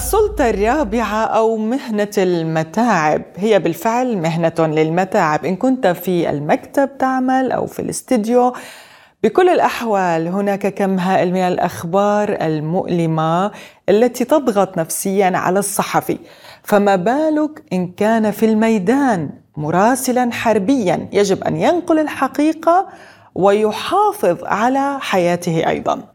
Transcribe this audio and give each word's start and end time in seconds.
السلطة 0.00 0.50
الرابعة 0.50 1.24
أو 1.24 1.56
مهنة 1.56 2.10
المتاعب. 2.18 3.22
هي 3.36 3.58
بالفعل 3.58 4.18
مهنة 4.18 4.54
للمتاعب. 4.58 5.44
إن 5.44 5.56
كنت 5.56 5.86
في 5.86 6.30
المكتب 6.30 6.98
تعمل 6.98 7.52
أو 7.52 7.66
في 7.66 7.82
الاستديو 7.82 8.52
بكل 9.22 9.48
الأحوال 9.48 10.28
هناك 10.28 10.74
كم 10.74 10.98
هائل 10.98 11.32
من 11.32 11.40
الأخبار 11.40 12.36
المؤلمة 12.40 13.50
التي 13.88 14.24
تضغط 14.24 14.78
نفسيا 14.78 15.32
على 15.36 15.58
الصحفي. 15.58 16.18
فما 16.62 16.96
بالك 16.96 17.62
إن 17.72 17.88
كان 17.92 18.30
في 18.30 18.46
الميدان 18.46 19.30
مراسلا 19.56 20.32
حربيا 20.32 21.08
يجب 21.12 21.44
أن 21.44 21.56
ينقل 21.56 21.98
الحقيقة 21.98 22.88
ويحافظ 23.34 24.44
على 24.44 24.98
حياته 25.00 25.68
أيضا. 25.68 26.09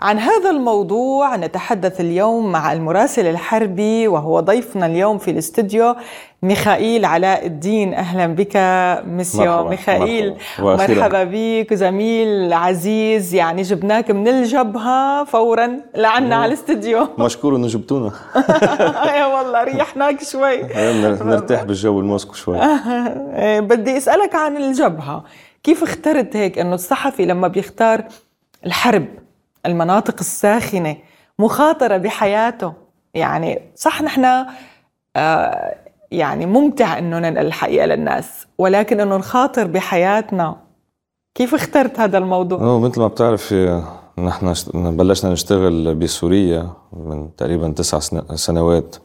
عن 0.00 0.18
هذا 0.18 0.50
الموضوع 0.50 1.36
نتحدث 1.36 2.00
اليوم 2.00 2.52
مع 2.52 2.72
المراسل 2.72 3.26
الحربي 3.26 4.08
وهو 4.08 4.40
ضيفنا 4.40 4.86
اليوم 4.86 5.18
في 5.18 5.30
الاستوديو 5.30 5.94
ميخائيل 6.42 7.04
علاء 7.04 7.46
الدين. 7.46 7.94
أهلا 7.94 8.26
بك 8.26 8.56
مسيو 9.06 9.44
مرحبا 9.44 9.68
ميخائيل. 9.70 10.34
مرحبا, 10.58 10.94
مرحبا 10.94 11.24
بك 11.32 11.74
زميل 11.74 12.52
عزيز 12.52 13.34
يعني 13.34 13.62
جبناك 13.62 14.10
من 14.10 14.28
الجبهة 14.28 15.24
فورا 15.24 15.80
لعنا 15.94 16.36
على 16.36 16.46
الاستوديو. 16.46 17.08
مشكور 17.18 17.56
إنه 17.56 17.66
جبتونا. 17.66 18.12
يا 19.16 19.26
والله 19.26 19.64
ريحناك 19.64 20.22
شوي. 20.22 20.62
نرتاح 21.22 21.62
بالجو 21.62 22.00
الموسكو 22.00 22.34
شوي. 22.34 22.58
إيه، 22.62 23.60
بدي 23.60 23.96
أسألك 23.96 24.34
عن 24.34 24.56
الجبهة. 24.56 25.24
كيف 25.62 25.82
اخترت 25.82 26.36
هيك 26.36 26.58
إنه 26.58 26.74
الصحفي 26.74 27.24
لما 27.24 27.48
بيختار 27.48 28.04
الحرب 28.66 29.06
المناطق 29.66 30.14
الساخنة 30.20 30.96
مخاطرة 31.38 31.96
بحياته 31.96 32.72
يعني 33.14 33.60
صح 33.74 34.02
نحن 34.02 34.46
آه 35.16 35.74
يعني 36.10 36.46
ممتع 36.46 36.98
إنه 36.98 37.18
ننقل 37.18 37.46
الحقيقة 37.46 37.86
للناس 37.86 38.46
ولكن 38.58 39.00
إنه 39.00 39.16
نخاطر 39.16 39.66
بحياتنا 39.66 40.56
كيف 41.34 41.54
اخترت 41.54 42.00
هذا 42.00 42.18
الموضوع؟ 42.18 42.58
أوه 42.60 42.80
مثل 42.80 43.00
ما 43.00 43.08
بتعرفي 43.08 43.82
نحن 44.18 44.54
بلشنا 44.96 45.32
نشتغل 45.32 45.94
بسوريا 45.94 46.70
من 46.92 47.36
تقريبا 47.36 47.68
تسع 47.68 47.98
سنوات 48.34 48.96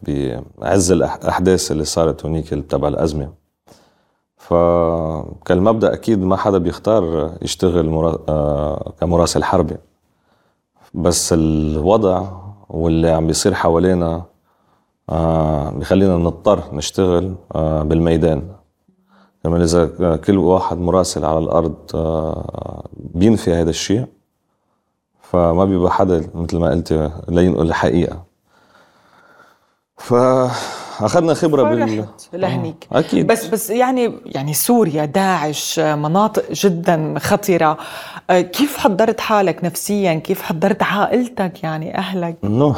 بعز 0.57 0.91
الأحداث 0.91 1.71
اللي 1.71 1.85
صارت 1.85 2.25
هنيك 2.25 2.49
تبع 2.49 2.87
الأزمة 2.87 3.29
فكالمبدا 4.37 5.93
أكيد 5.93 6.23
ما 6.23 6.35
حدا 6.35 6.57
بيختار 6.57 7.31
يشتغل. 7.41 8.17
آه 8.29 8.93
كمراسل 8.99 9.43
حربي 9.43 9.77
بس 10.93 11.33
الوضع 11.33 12.23
واللي 12.69 13.09
عم 13.11 13.27
بيصير 13.27 13.53
حوالينا 13.53 14.23
آه 15.09 15.69
بخلينا 15.69 16.17
نضطر 16.17 16.63
نشتغل 16.73 17.35
آه 17.55 17.83
بالميدان. 17.83 18.41
كمان 19.43 19.61
إذا 19.61 20.15
كل 20.15 20.37
واحد 20.37 20.77
مراسل 20.77 21.25
على 21.25 21.37
الأرض 21.37 21.75
آه 21.95 22.85
بينفي 22.97 23.53
هذا 23.53 23.69
الشيء 23.69 24.05
فما 25.21 25.65
بيبقى 25.65 25.91
حدا 25.91 26.29
مثل 26.35 26.57
ما 26.57 26.69
قلت 26.69 27.11
لينقل 27.29 27.67
الحقيقة. 27.67 28.23
ف 29.97 30.13
أخذنا 31.01 31.33
خبرة 31.33 31.63
بال 31.63 32.05
لهنيك 32.33 32.87
آه، 32.91 32.99
أكيد. 32.99 33.27
بس 33.27 33.45
بس 33.45 33.69
يعني 33.69 34.13
يعني 34.25 34.53
سوريا 34.53 35.05
داعش 35.05 35.79
مناطق 35.79 36.51
جدا 36.51 37.15
خطره 37.19 37.65
آه، 37.65 37.77
كيف 38.31 38.77
حضرت 38.77 39.19
حالك 39.19 39.63
نفسيا؟ 39.63 40.13
كيف 40.13 40.41
حضرت 40.41 40.83
عائلتك 40.83 41.63
يعني 41.63 41.97
أهلك؟ 41.97 42.37
نو 42.43 42.73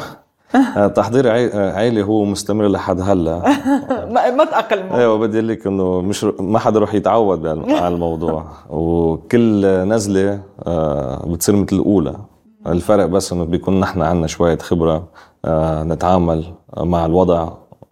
آه، 0.76 0.86
تحضير 0.86 1.28
عائلي 1.30 2.02
هو 2.02 2.24
مستمر 2.24 2.68
لحد 2.68 3.00
هلأ. 3.00 3.38
ما 4.36 4.44
تأقلم. 4.44 4.92
أيوه 4.92 5.18
بدي 5.18 5.38
أقول 5.38 5.48
لك 5.48 5.66
إنه 5.66 6.00
مش 6.00 6.24
ما 6.24 6.58
حدا 6.58 6.80
رح 6.80 6.94
يتعود 6.94 7.46
على 7.46 7.88
الموضوع. 7.94 8.46
وكل 8.70 9.66
نزلة 9.88 10.40
بتصير 11.26 11.56
مثل 11.56 11.76
الأولى. 11.76 12.16
الفرق 12.66 13.06
بس 13.06 13.32
إنه 13.32 13.44
بيكون 13.44 13.80
نحن 13.80 14.02
عندنا 14.02 14.26
شوية 14.26 14.58
خبرة 14.58 15.08
نتعامل 15.82 16.44
مع 16.76 17.06
الوضع 17.06 17.48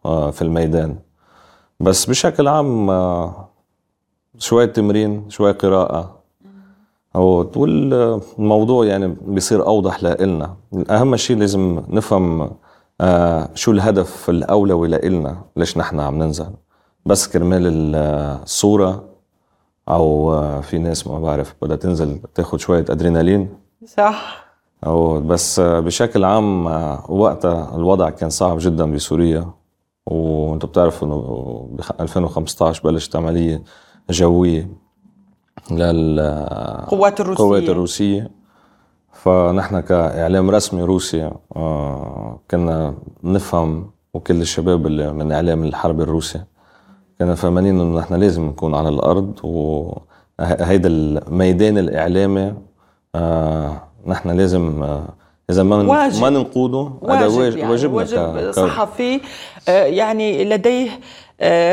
آه، 0.07 0.31
في 0.31 0.43
الميدان. 0.43 0.97
بس 1.81 2.07
بشكل 2.07 2.49
عام 2.49 2.91
آه، 2.91 3.49
شوية 4.39 4.67
تمرين 4.67 5.31
شوية 5.31 5.53
قراءة 7.15 7.51
والموضوع 7.59 8.87
يعني 8.87 9.17
بيصير 9.27 9.67
أوضح 9.67 10.03
لإلنا. 10.03 10.57
أهم 10.91 11.17
شيء 11.17 11.37
لازم 11.37 11.83
نفهم 11.89 12.51
آه، 13.01 13.49
شو 13.55 13.71
الهدف 13.71 14.31
الأولوي 14.31 14.89
لإلنا 14.89 15.37
ليش 15.57 15.79
نحن 15.79 16.01
عم 16.01 16.19
ننزل. 16.23 16.47
بس 17.07 17.29
كرمال 17.29 17.63
الصورة 17.95 19.05
أو 19.89 20.33
في 20.63 20.79
ناس 20.79 21.07
ما 21.07 21.21
بعرف 21.21 21.55
بدها 21.63 21.77
تنزل 21.77 22.21
تاخد 22.35 22.61
شوية 22.61 22.85
أدرينالين. 22.91 23.49
صح. 23.87 24.45
أو 24.87 25.21
بس 25.21 25.61
بشكل 25.61 26.25
عام 26.25 26.67
وقتها 27.09 27.77
الوضع 27.77 28.11
كان 28.11 28.31
صعب 28.31 28.57
جدا 28.61 28.93
بسوريا. 28.93 29.51
وانت 30.07 30.67
بتعرف 30.67 31.05
إنه 31.05 31.17
ب 31.73 31.81
2015 32.01 32.83
بلشت 32.85 33.17
عملية 33.17 33.63
جوية. 34.11 34.84
للقوات 35.71 37.21
الروسية. 37.21 37.43
القوات 37.45 37.63
الروسية. 37.69 38.31
فنحن 39.13 39.81
كإعلام 39.81 40.51
رسمي 40.51 40.83
روسي 40.83 41.31
آه، 41.57 42.41
كنا 42.51 42.95
نفهم 43.25 43.91
وكل 44.15 44.41
الشباب 44.41 44.87
اللي 44.87 45.13
من 45.13 45.33
إعلام 45.33 45.65
الحرب 45.65 46.01
الروسي 46.01 46.41
كنا 47.19 47.35
فاهمين 47.35 47.67
إنه 47.67 47.99
نحن 47.99 48.15
لازم 48.15 48.45
نكون 48.47 48.75
على 48.75 48.89
الأرض. 48.89 49.33
وهيدا 49.45 50.89
الميدان 50.89 51.79
الإعلامي 51.79 52.55
آه، 53.15 53.83
نحن 54.07 54.31
لازم 54.31 54.83
آه، 54.83 55.09
إذا 55.51 55.63
ما 55.63 55.77
واجب. 55.77 56.23
ما 56.23 56.31
ننقوده 56.31 56.91
هذا 57.09 57.27
واجب 57.27 57.57
يعني 57.59 57.71
واجب 57.73 58.51
صحفي 58.53 59.21
يعني 59.69 60.45
لديه 60.45 60.91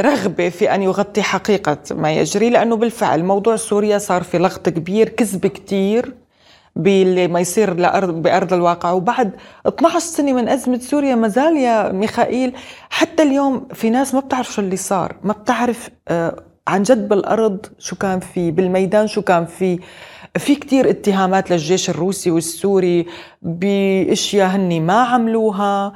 رغبة 0.01 0.49
في 0.49 0.75
أن 0.75 0.83
يغطي 0.83 1.21
حقيقة 1.21 1.77
ما 1.91 2.11
يجري 2.13 2.49
لأنه 2.49 2.75
بالفعل 2.75 3.23
موضوع 3.23 3.55
سوريا 3.55 3.97
صار 3.97 4.23
في 4.23 4.37
لغط 4.37 4.69
كبير 4.69 5.09
كذب 5.09 5.47
كتير 5.47 6.15
باللي 6.75 7.27
ما 7.27 7.39
يصير 7.39 7.73
لأرض 7.73 8.21
بأرض 8.21 8.53
الواقع. 8.53 8.91
وبعد 8.91 9.31
12 9.67 9.99
سنة 9.99 10.33
من 10.33 10.49
أزمة 10.49 10.79
سوريا 10.79 11.15
ما 11.15 11.27
زال 11.27 11.57
يا 11.57 11.91
ميخائيل 11.91 12.53
حتى 12.89 13.23
اليوم 13.23 13.67
في 13.73 13.89
ناس 13.89 14.13
ما 14.13 14.19
بتعرف 14.19 14.53
شو 14.53 14.61
اللي 14.61 14.75
صار 14.77 15.15
ما 15.23 15.33
بتعرف 15.33 15.89
آه، 16.07 16.43
عن 16.67 16.83
جد 16.83 17.07
بالأرض 17.07 17.65
شو 17.79 17.95
كان 17.95 18.19
في 18.19 18.51
بالميدان 18.51 19.07
شو 19.07 19.21
كان 19.21 19.45
في. 19.45 19.79
في 20.37 20.55
كتير 20.55 20.89
اتهامات 20.89 21.51
للجيش 21.51 21.89
الروسي 21.89 22.31
والسوري 22.31 23.05
بأشياء 23.41 24.47
هني 24.47 24.79
ما 24.79 24.93
عملوها. 25.03 25.85
آه، 25.85 25.93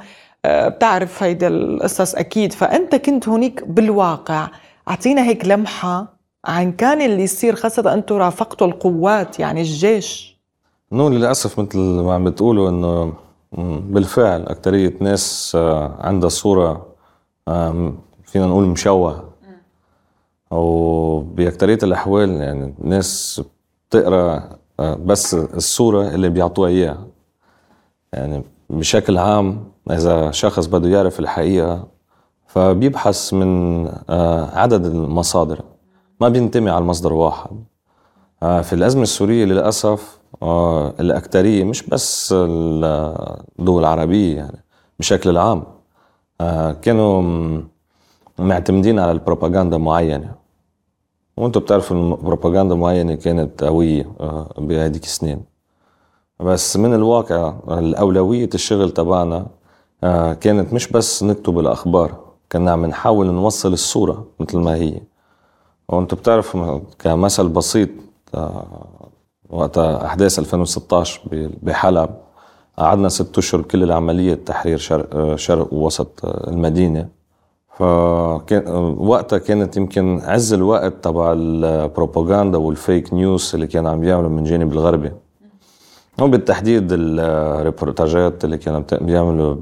بتعرف 0.68 1.22
هيدا 1.22 1.48
القصص 1.48 2.14
أكيد. 2.14 2.52
فأنت 2.52 2.94
كنت 2.94 3.28
هونيك 3.28 3.64
بالواقع. 3.64 4.48
أعطينا 4.88 5.22
هيك 5.22 5.44
لمحة 5.44 6.16
عن 6.44 6.72
كان 6.72 7.02
اللي 7.02 7.22
يصير 7.22 7.54
خاصة 7.54 7.94
أنتم 7.94 8.16
رافقتوا 8.16 8.66
القوات 8.66 9.40
يعني 9.40 9.60
الجيش. 9.60 10.36
نو 10.92 11.08
للأسف 11.08 11.60
مثل 11.60 11.78
ما 11.78 12.14
عم 12.14 12.24
بتقولوا 12.24 12.70
إنه 12.70 13.12
بالفعل 13.78 14.42
اكثريه 14.42 14.94
ناس 15.00 15.52
آه، 15.54 15.96
عندها 16.00 16.28
صورة 16.28 16.86
فينا 18.24 18.46
نقول 18.46 18.66
مشوه 18.66 19.24
أو 20.52 21.20
باكثريه 21.20 21.78
الأحوال 21.82 22.30
يعني 22.30 22.74
ناس 22.78 23.42
تقرا 23.90 24.56
آه، 24.80 24.94
بس 24.94 25.34
الصورة 25.34 26.08
اللي 26.08 26.28
بيعطوها 26.28 26.68
إياها. 26.68 27.06
يعني 28.12 28.44
بشكل 28.70 29.18
عام 29.18 29.64
إذا 29.90 30.30
شخص 30.30 30.66
بده 30.66 30.88
يعرف 30.88 31.20
الحقيقة 31.20 31.86
فبيبحث 32.46 33.34
من 33.34 33.86
آه، 34.10 34.58
عدد 34.58 34.84
المصادر. 34.86 35.60
ما 36.20 36.28
بينتمي 36.28 36.70
على 36.70 36.78
المصدر 36.82 37.12
واحد. 37.12 37.50
آه، 38.42 38.60
في 38.60 38.72
الأزمة 38.72 39.02
السورية 39.02 39.44
للأسف 39.44 40.18
الأكترية 41.00 41.64
مش 41.64 41.82
بس 41.82 42.34
الدول 42.38 43.80
العربية 43.80 44.36
يعني 44.36 44.64
بشكل 44.98 45.30
العام 45.30 45.62
كانوا 46.82 47.22
معتمدين 48.38 48.98
على 48.98 49.12
البروباغندا 49.12 49.78
معينة. 49.78 50.34
وأنتم 51.36 51.60
بتعرفوا 51.60 51.96
البروباغندا 51.96 52.74
معينة 52.74 53.14
كانت 53.14 53.64
قوية 53.64 54.12
آه، 54.20 54.54
بهذيك 54.58 55.04
السنين. 55.04 55.55
بس 56.40 56.76
من 56.76 56.94
الواقع 56.94 57.54
الأولوية 57.68 58.50
الشغل 58.54 58.90
تبعنا 58.90 59.46
آه، 60.04 60.32
كانت 60.32 60.72
مش 60.72 60.88
بس 60.92 61.22
نكتب 61.22 61.58
الأخبار 61.58 62.14
كنا 62.52 62.72
عم 62.72 62.86
نحاول 62.86 63.26
نوصل 63.26 63.72
الصورة 63.72 64.26
مثل 64.40 64.58
ما 64.58 64.74
هي. 64.74 65.00
وانت 65.88 66.14
بتعرف 66.14 66.56
كمثل 66.98 67.48
بسيط 67.48 67.88
آه، 68.34 68.66
وقت 69.50 69.78
أحداث 69.78 70.38
2016 70.38 71.20
بحلب 71.62 72.10
قعدنا 72.78 73.08
ست 73.08 73.38
أشهر 73.38 73.62
كل 73.62 73.82
العملية 73.82 74.34
تحرير 74.34 74.78
شرق, 74.78 75.36
شرق 75.36 75.72
ووسط 75.72 76.24
المدينة. 76.24 77.08
فكان 77.76 78.68
وقتها 78.98 79.38
كانت 79.38 79.76
يمكن 79.76 80.20
عز 80.24 80.52
الوقت 80.52 81.04
تبع 81.04 81.32
البروباغندا 81.36 82.58
والفيك 82.58 83.14
نيوز 83.14 83.50
اللي 83.54 83.66
كانوا 83.66 83.90
عم 83.90 84.00
بيعملوا 84.00 84.30
من 84.30 84.38
الجانب 84.38 84.72
الغربي. 84.72 85.12
وبالتحديد 86.22 86.88
الريبورتاجات 86.92 88.44
اللي 88.44 88.58
كانوا 88.58 88.82
بيعملوا 89.00 89.56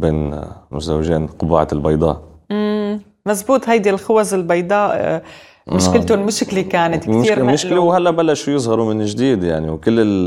بين 0.00 0.40
مزدوجين 0.70 1.26
قبعة 1.26 1.68
البيضاء. 1.72 2.22
امم 2.50 3.00
مزبوط 3.26 3.68
هيدي 3.68 3.90
الخوذ 3.90 4.34
البيضاء 4.34 4.90
آه، 4.94 5.22
مشكلتهم 5.68 6.18
آه. 6.18 6.24
مشكلة 6.24 6.62
كانت 6.62 7.04
كثير 7.04 7.44
مشكلة 7.44 7.80
وهلا 7.80 8.10
بلشوا 8.10 8.52
يظهروا 8.54 8.94
من 8.94 9.04
جديد 9.04 9.42
يعني 9.42 9.70
وكل 9.70 10.26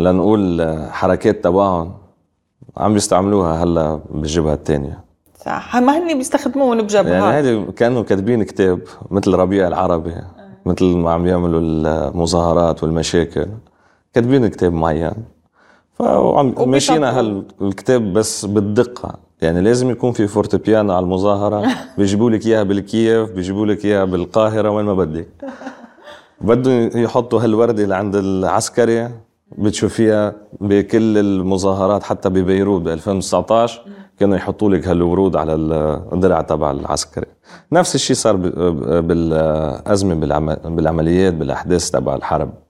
لنقول 0.00 0.66
حركات 0.90 1.44
تبعهم 1.44 1.92
عم 2.76 2.92
بيستعملوها 2.92 3.64
هلا 3.64 4.00
بالجبهة 4.10 4.54
الثانية 4.54 5.04
صح. 5.44 5.76
ما 5.76 5.98
هن 5.98 6.18
بيستخدموهم 6.18 6.82
بجبهة 6.82 7.12
يعني 7.12 7.34
هيدي 7.36 7.72
كانوا 7.72 8.02
كاتبين 8.02 8.42
كتاب 8.42 8.80
مثل 9.10 9.34
ربيع 9.34 9.68
العربي 9.68 10.14
مثل 10.66 10.84
ما 10.84 11.12
عم 11.12 11.26
يعملوا 11.26 11.60
المظاهرات 11.60 12.82
والمشاكل. 12.82 13.46
كاتبين 14.16 14.46
كتاب 14.46 14.72
معين. 14.72 15.12
فمشينا 15.98 17.18
هالكتاب 17.18 18.12
بس 18.12 18.44
بالدقة. 18.44 19.18
يعني 19.42 19.60
لازم 19.60 19.90
يكون 19.90 20.12
في 20.12 20.26
فورت 20.26 20.56
بيانو 20.56 20.92
على 20.92 21.04
المظاهرة. 21.04 21.66
بيجيبوا 21.98 22.30
لك 22.30 22.46
إياها 22.46 22.62
بالكييف 22.62 23.30
بيجيبوا 23.30 23.66
لك 23.66 23.84
إياها 23.84 24.04
بالقاهرة 24.04 24.70
وين 24.70 24.84
ما 24.86 24.94
بدك. 24.94 25.28
بدهم 26.40 26.90
يحطوا 26.94 27.40
هالوردة 27.40 27.84
اللي 27.84 27.96
عند 27.96 28.16
العسكري 28.16 29.10
بتشوفيها 29.58 30.34
بكل 30.60 31.18
المظاهرات 31.18 32.02
حتى 32.02 32.28
ببيروت 32.28 32.82
ب 32.82 32.88
2019 32.88 33.82
كانوا 34.18 34.36
يحطوا 34.36 34.70
لك 34.70 34.88
هالورود 34.88 35.36
على 35.36 35.54
الدرع 35.54 36.40
تبع 36.40 36.70
العسكري. 36.70 37.26
نفس 37.72 37.94
الشيء 37.94 38.16
صار 38.16 38.36
بالأزمة 39.00 40.14
بالعمليات 40.64 41.34
بالأحداث 41.34 41.90
تبع 41.90 42.14
الحرب. 42.14 42.65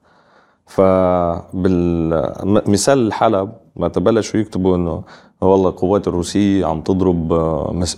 فبالمثال 0.67 2.27
الحلب 3.07 3.51
ما 3.75 3.87
تبلشوا 3.87 4.39
يكتبوا 4.39 4.75
إنه 4.75 5.03
والله 5.41 5.69
القوات 5.69 6.07
الروسية 6.07 6.65
عم 6.65 6.81
تضرب 6.81 7.33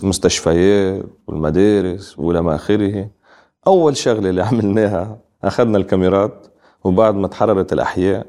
مستشفيات 0.02 1.02
والمدارس 1.26 2.18
والى 2.18 2.54
آخره. 2.54 3.08
أول 3.66 3.96
شغلة 3.96 4.30
اللي 4.30 4.42
عملناها 4.42 5.18
أخذنا 5.44 5.78
الكاميرات 5.78 6.46
وبعد 6.84 7.14
ما 7.14 7.28
تحررت 7.28 7.72
الأحياء 7.72 8.26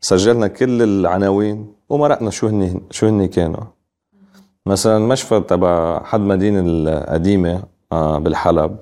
سجلنا 0.00 0.46
كل 0.46 0.82
العناوين 0.82 1.72
ومرقنا 1.88 2.30
شو 2.30 2.46
هن 2.46 2.80
شو 2.90 3.06
هن 3.06 3.26
كانوا. 3.26 3.64
مثلا 4.66 4.98
مشفى 4.98 5.40
تبع 5.40 6.02
حد 6.04 6.20
مدينة 6.20 6.62
القديمة 6.66 7.62
آه، 7.92 8.18
بالحلب 8.18 8.76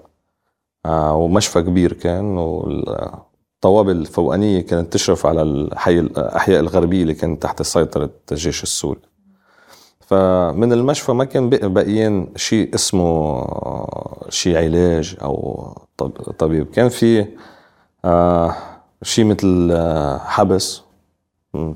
آه، 0.86 1.16
ومشفى 1.16 1.62
كبير 1.62 1.92
كان 1.92 2.38
الطوابل 3.58 3.96
الفوقانية 3.96 4.60
كانت 4.60 4.92
تشرف 4.92 5.26
على 5.26 5.42
الحي 5.42 6.00
الأحياء 6.00 6.60
الغربية 6.60 7.02
اللي 7.02 7.14
كانت 7.14 7.42
تحت 7.42 7.62
سيطرة 7.62 8.10
الجيش 8.32 8.62
السوري 8.62 9.00
فمن 10.00 10.72
المشفى 10.72 11.12
ما 11.12 11.24
كان 11.24 11.50
باقيين 11.50 12.28
شيء 12.36 12.74
اسمه 12.74 13.46
شيء 14.28 14.56
علاج 14.56 15.16
أو 15.22 15.68
طبيب. 16.38 16.70
كان 16.70 16.88
في 16.88 17.26
آه، 18.04 18.54
شيء 19.02 19.24
مثل 19.24 19.68
آه، 19.72 20.18
حبس 20.18 20.82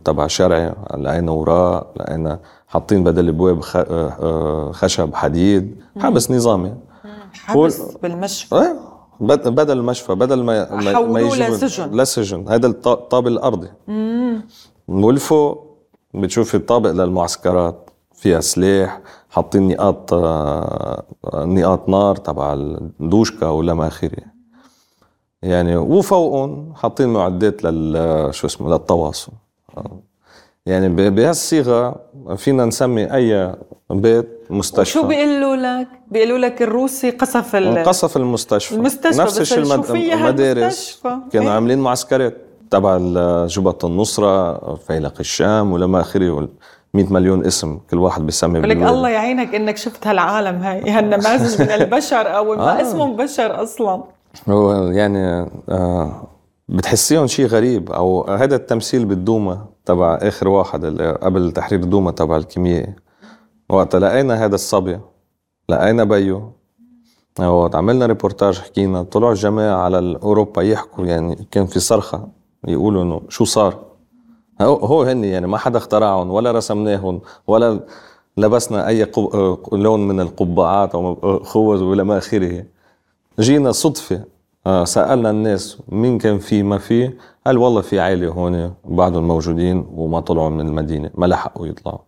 تبع 0.04 0.26
شرعي 0.26 0.74
لقينا 0.98 1.32
وراء 1.32 1.92
لقينا 1.96 2.40
حاطين 2.68 3.04
بدل 3.04 3.24
الابواب 3.24 3.60
آه، 3.74 4.72
خشب 4.72 5.14
حديد. 5.14 5.76
حبس 6.00 6.30
نظامي. 6.30 6.74
حبس 7.32 7.80
بالمشفى. 8.02 8.54
إيه. 8.54 8.91
بدل 9.22 9.78
المشفى 9.78 10.14
بدل 10.14 10.42
ما 10.42 10.74
ما 11.06 11.20
يجيبوا 11.20 11.56
لسجن 11.56 12.00
لسجن 12.00 12.48
هذا 12.48 12.66
الطابق 12.66 13.26
الأرضي. 13.28 13.68
والفوق 14.88 15.76
بتشوفي 16.14 16.54
الطابق 16.56 16.90
للمعسكرات. 16.90 17.90
فيها 18.14 18.40
سلاح 18.40 19.00
حاطين 19.30 19.68
نقاط 19.68 20.12
آه، 20.12 21.04
نقاط 21.34 21.88
نار 21.88 22.16
تبع 22.16 22.52
الدوشكا 22.52 23.46
ولا 23.48 23.74
ما 23.74 23.86
اخره 23.86 24.22
يعني. 25.42 25.76
وفوقهم 25.76 26.74
حاطين 26.74 27.08
معدات 27.08 27.64
لل 27.64 28.34
شو 28.34 28.46
اسمه 28.46 28.70
للتواصل. 28.70 29.32
يعني 30.66 31.10
بهالصيغة 31.10 32.00
فينا 32.36 32.64
نسمي 32.64 33.14
أي 33.14 33.54
بيت 33.90 34.28
مستشفى 34.50 34.92
شو 34.92 35.06
بيقولوا 35.06 35.56
لك؟ 35.56 35.88
بيقولوا 36.10 36.38
لك 36.38 36.62
الروسي 36.62 37.10
قصف 37.10 37.56
قصف 37.56 38.16
المستشفى 38.16 38.74
المستشفى 38.74 39.22
نفس 39.22 39.40
الشيء 39.40 39.58
المد... 39.58 39.90
المدارس 39.90 41.02
كانوا 41.32 41.48
إيه؟ 41.48 41.54
عاملين 41.54 41.78
معسكرات 41.78 42.36
تبع 42.70 42.98
جبهة 43.46 43.78
النصرة 43.84 44.74
فيلق 44.74 45.14
الشام 45.20 45.72
ولما 45.72 46.00
آخره 46.00 46.48
100 46.94 47.12
مليون 47.12 47.46
اسم 47.46 47.78
كل 47.90 47.98
واحد 47.98 48.26
بيسمي 48.26 48.60
لك 48.60 48.76
الله 48.76 49.08
يعينك 49.08 49.54
إنك 49.54 49.76
شفت 49.76 50.06
هالعالم 50.06 50.62
هاي 50.62 50.90
هالنماذج 50.90 51.62
من 51.62 51.70
البشر 51.80 52.36
أو 52.36 52.56
ما 52.56 52.78
آه. 52.78 52.82
اسمهم 52.82 53.16
بشر 53.16 53.62
أصلا 53.62 54.04
هو 54.48 54.72
يعني 54.72 55.50
آه 55.68 56.28
بتحسيهم 56.68 57.26
شيء 57.26 57.46
غريب 57.46 57.92
أو 57.92 58.24
هذا 58.24 58.56
التمثيل 58.56 59.04
بالدوما 59.04 59.71
تبع 59.84 60.14
آخر 60.22 60.48
واحد 60.48 60.84
اللي 60.84 61.12
قبل 61.12 61.52
تحرير 61.52 61.84
دوما 61.84 62.10
تبع 62.10 62.36
الكيميائي 62.36 62.94
وقت 63.68 63.96
لقينا 63.96 64.44
هذا 64.44 64.54
الصبي 64.54 65.00
لقينا 65.68 66.04
بيو. 66.04 66.52
وقت 67.40 67.74
عملنا 67.74 68.06
ريبورتاج 68.06 68.58
حكينا 68.58 69.02
طلعوا 69.02 69.32
الجماعة 69.32 69.76
على 69.76 70.18
اوروبا 70.22 70.62
يحكوا 70.62 71.06
يعني 71.06 71.46
كان 71.50 71.66
في 71.66 71.80
صرخة 71.80 72.28
يقولوا 72.68 73.02
إنه 73.02 73.20
شو 73.28 73.44
صار. 73.44 73.84
هو, 74.60 74.74
هو 74.74 75.02
هن 75.02 75.24
يعني 75.24 75.46
ما 75.46 75.58
حدا 75.58 75.78
اخترعهم 75.78 76.30
ولا 76.30 76.52
رسمناهم 76.52 77.20
ولا 77.46 77.80
لبسنا 78.36 78.88
أي 78.88 79.06
لون 79.72 80.08
من 80.08 80.20
القبعات 80.20 80.94
أو 80.94 81.40
خوذ 81.44 81.82
ولا 81.82 82.02
ما 82.02 82.18
أخره. 82.18 82.64
جينا 83.40 83.72
صدفة 83.72 84.24
آه، 84.66 84.84
سألنا 84.84 85.30
الناس 85.30 85.78
مين 85.88 86.18
كان 86.18 86.38
في 86.38 86.62
ما 86.62 86.78
في. 86.78 87.12
قال 87.46 87.58
والله 87.58 87.80
في 87.80 88.00
عائلة 88.00 88.28
هون 88.28 88.74
بعضهم 88.84 89.28
موجودين 89.28 89.86
وما 89.94 90.20
طلعوا 90.20 90.48
من 90.48 90.60
المدينة؟ 90.60 91.10
ما 91.14 91.26
لحقوا 91.26 91.66
يطلعوا. 91.66 91.98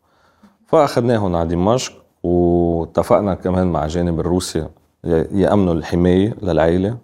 فاخذناهم 0.66 1.36
على 1.36 1.48
دمشق 1.48 1.92
واتفقنا 2.22 3.34
كمان 3.34 3.66
مع 3.66 3.86
جانب 3.86 4.20
الروسي 4.20 4.66
يأمنوا 5.32 5.74
الحماية 5.74 6.34
للعائلة. 6.42 6.96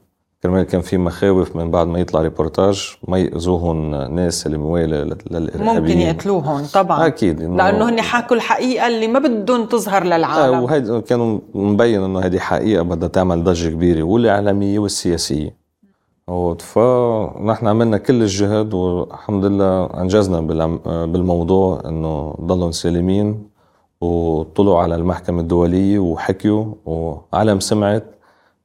كرمال 0.42 0.62
كان 0.62 0.80
في 0.80 0.99
مخاوف 0.99 1.56
من 1.56 1.70
بعد 1.70 1.87
ما 1.87 1.99
يطلع 1.99 2.20
ريبورتاج 2.20 2.96
ما 3.08 3.18
يأذوهم 3.18 3.94
ناس 3.94 4.46
اللي 4.46 4.58
موالي 4.58 5.16
للإرهابيين. 5.30 5.82
ممكن 5.82 5.99
يقتلوهم 5.99 6.64
طبعا. 6.75 7.06
أكيد. 7.06 7.40
إنه 7.40 7.56
لأنه 7.56 7.88
هن 7.88 8.00
حكوا 8.00 8.37
الحقيقة 8.37 8.87
اللي 8.87 9.08
ما 9.08 9.18
بدهم 9.18 9.66
تظهر 9.66 10.04
للعالم. 10.04 10.54
آه 10.54 10.62
وهيدي 10.62 11.00
كانوا 11.00 11.38
مبين 11.54 12.02
إنه 12.02 12.20
هذه 12.20 12.38
حقيقة 12.38 12.82
بدها 12.82 13.08
تعمل 13.08 13.44
ضجة 13.44 13.68
كبيرة 13.68 14.02
والإعلامية 14.02 14.78
والسياسية. 14.78 15.60
فنحن 16.60 17.68
عملنا 17.68 17.99
كل 17.99 18.22
الجهد 18.22 18.75
والحمد 18.75 19.44
لله 19.44 19.87
أنجزنا 19.87 20.40
بالموضوع 21.06 21.82
إنه 21.84 22.34
ضلوا 22.40 22.70
سالمين 22.70 23.49
وطلعوا 24.00 24.78
على 24.78 24.94
المحكمة 24.94 25.40
الدولية 25.40 25.99
وحكيوا 25.99 26.64
وعلم 26.87 27.60
سمعت. 27.60 28.04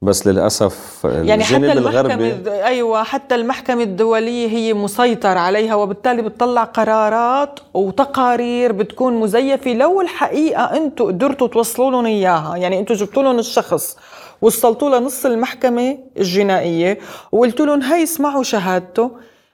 بس 0.02 0.26
للأسف 0.26 1.00
يعني 1.04 1.44
حتى 1.44 1.72
المحكمة 1.72 2.34
أيوه 2.46 3.02
حتى 3.02 3.34
المحكمة 3.34 3.82
الدولية 3.82 4.48
هي 4.48 4.74
مسيطر 4.74 5.38
عليها 5.38 5.74
وبالتالي 5.74 6.22
بتطلع 6.22 6.64
قرارات 6.64 7.60
وتقارير 7.74 8.72
بتكون 8.72 9.20
مزيفة. 9.20 9.72
لو 9.72 10.00
الحقيقة 10.00 10.62
أنتم 10.62 11.06
قدرتوا 11.06 11.48
توصلوا 11.48 11.90
لهم 11.90 12.06
إياها 12.06 12.56
يعني 12.56 12.78
أنتم 12.78 12.94
جبتوا 12.94 13.22
لهم 13.22 13.38
الشخص 13.38 13.96
وصلتوا 14.42 14.98
لنص 14.98 15.26
المحكمة 15.26 15.98
الجنائية 16.16 16.98
وقلتوا 17.32 17.66
لهم 17.66 17.82
هي 17.82 18.02
اسمعوا 18.02 18.42
شهادته. 18.42 19.10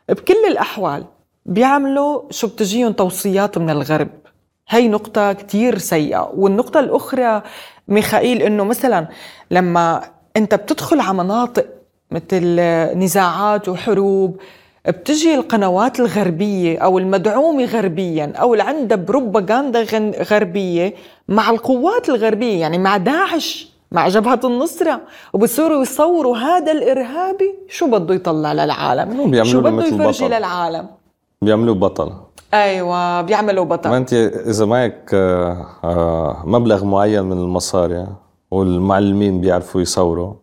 بكل 0.09 0.45
الأحوال 0.49 1.05
بيعملوا 1.47 2.23
شو 2.31 2.47
بتجيهم 2.47 2.93
توصيات 2.93 3.59
من 3.59 3.71
الغرب. 3.71 4.09
هي 4.69 4.89
نقطة 4.89 5.33
كتير 5.33 5.79
سيئة. 5.79 6.33
والنقطة 6.37 6.81
الأخرى 6.81 7.43
ميخائيل 7.89 8.43
إنه 8.43 8.65
مثلا 8.65 9.09
لما 9.51 10.03
أنت 10.37 10.55
بتدخل 10.55 11.01
على 11.01 11.15
مناطق 11.19 11.67
مثل 12.11 12.61
نزاعات 12.99 13.69
وحروب 13.69 14.41
بتجي 14.89 15.35
القنوات 15.35 16.01
الغربية 16.01 16.79
أو 16.79 16.99
المدعومة 16.99 17.65
غربيا 17.65 18.33
أو 18.37 18.53
اللي 18.55 18.63
عندها 18.65 18.97
بروباغندا 18.97 19.83
غربية 20.23 20.95
مع 21.29 21.51
القوات 21.51 22.09
الغربية 22.09 22.61
يعني 22.61 22.79
مع 22.79 22.97
داعش 22.97 23.72
مع 23.93 24.09
جبهة 24.09 24.41
النصرة 24.45 25.01
وبصيروا 25.33 25.83
يصوروا 25.83 26.37
هذا 26.37 26.73
الإرهابي 26.73 27.55
شو 27.69 27.87
بده 27.87 28.15
يطلع 28.15 28.53
للعالم؟ 28.53 29.45
شو 29.45 29.61
بده 29.61 29.87
يفرجي 29.87 30.29
للعالم؟ 30.29 30.87
بيعملوه 31.43 31.75
بطل. 31.75 32.13
أيوه 32.55 33.21
بيعملوا 33.23 33.65
بطل. 33.65 33.91
ما 33.91 33.97
أنت 33.97 34.13
إذا 34.47 34.65
معك 34.65 35.11
آه، 35.15 35.67
آه، 35.85 36.43
مبلغ 36.47 36.85
معين 36.85 37.25
من 37.25 37.39
المصاري 37.39 38.07
والمعلمين 38.51 39.41
بيعرفوا 39.41 39.81
يصوروا 39.81 40.35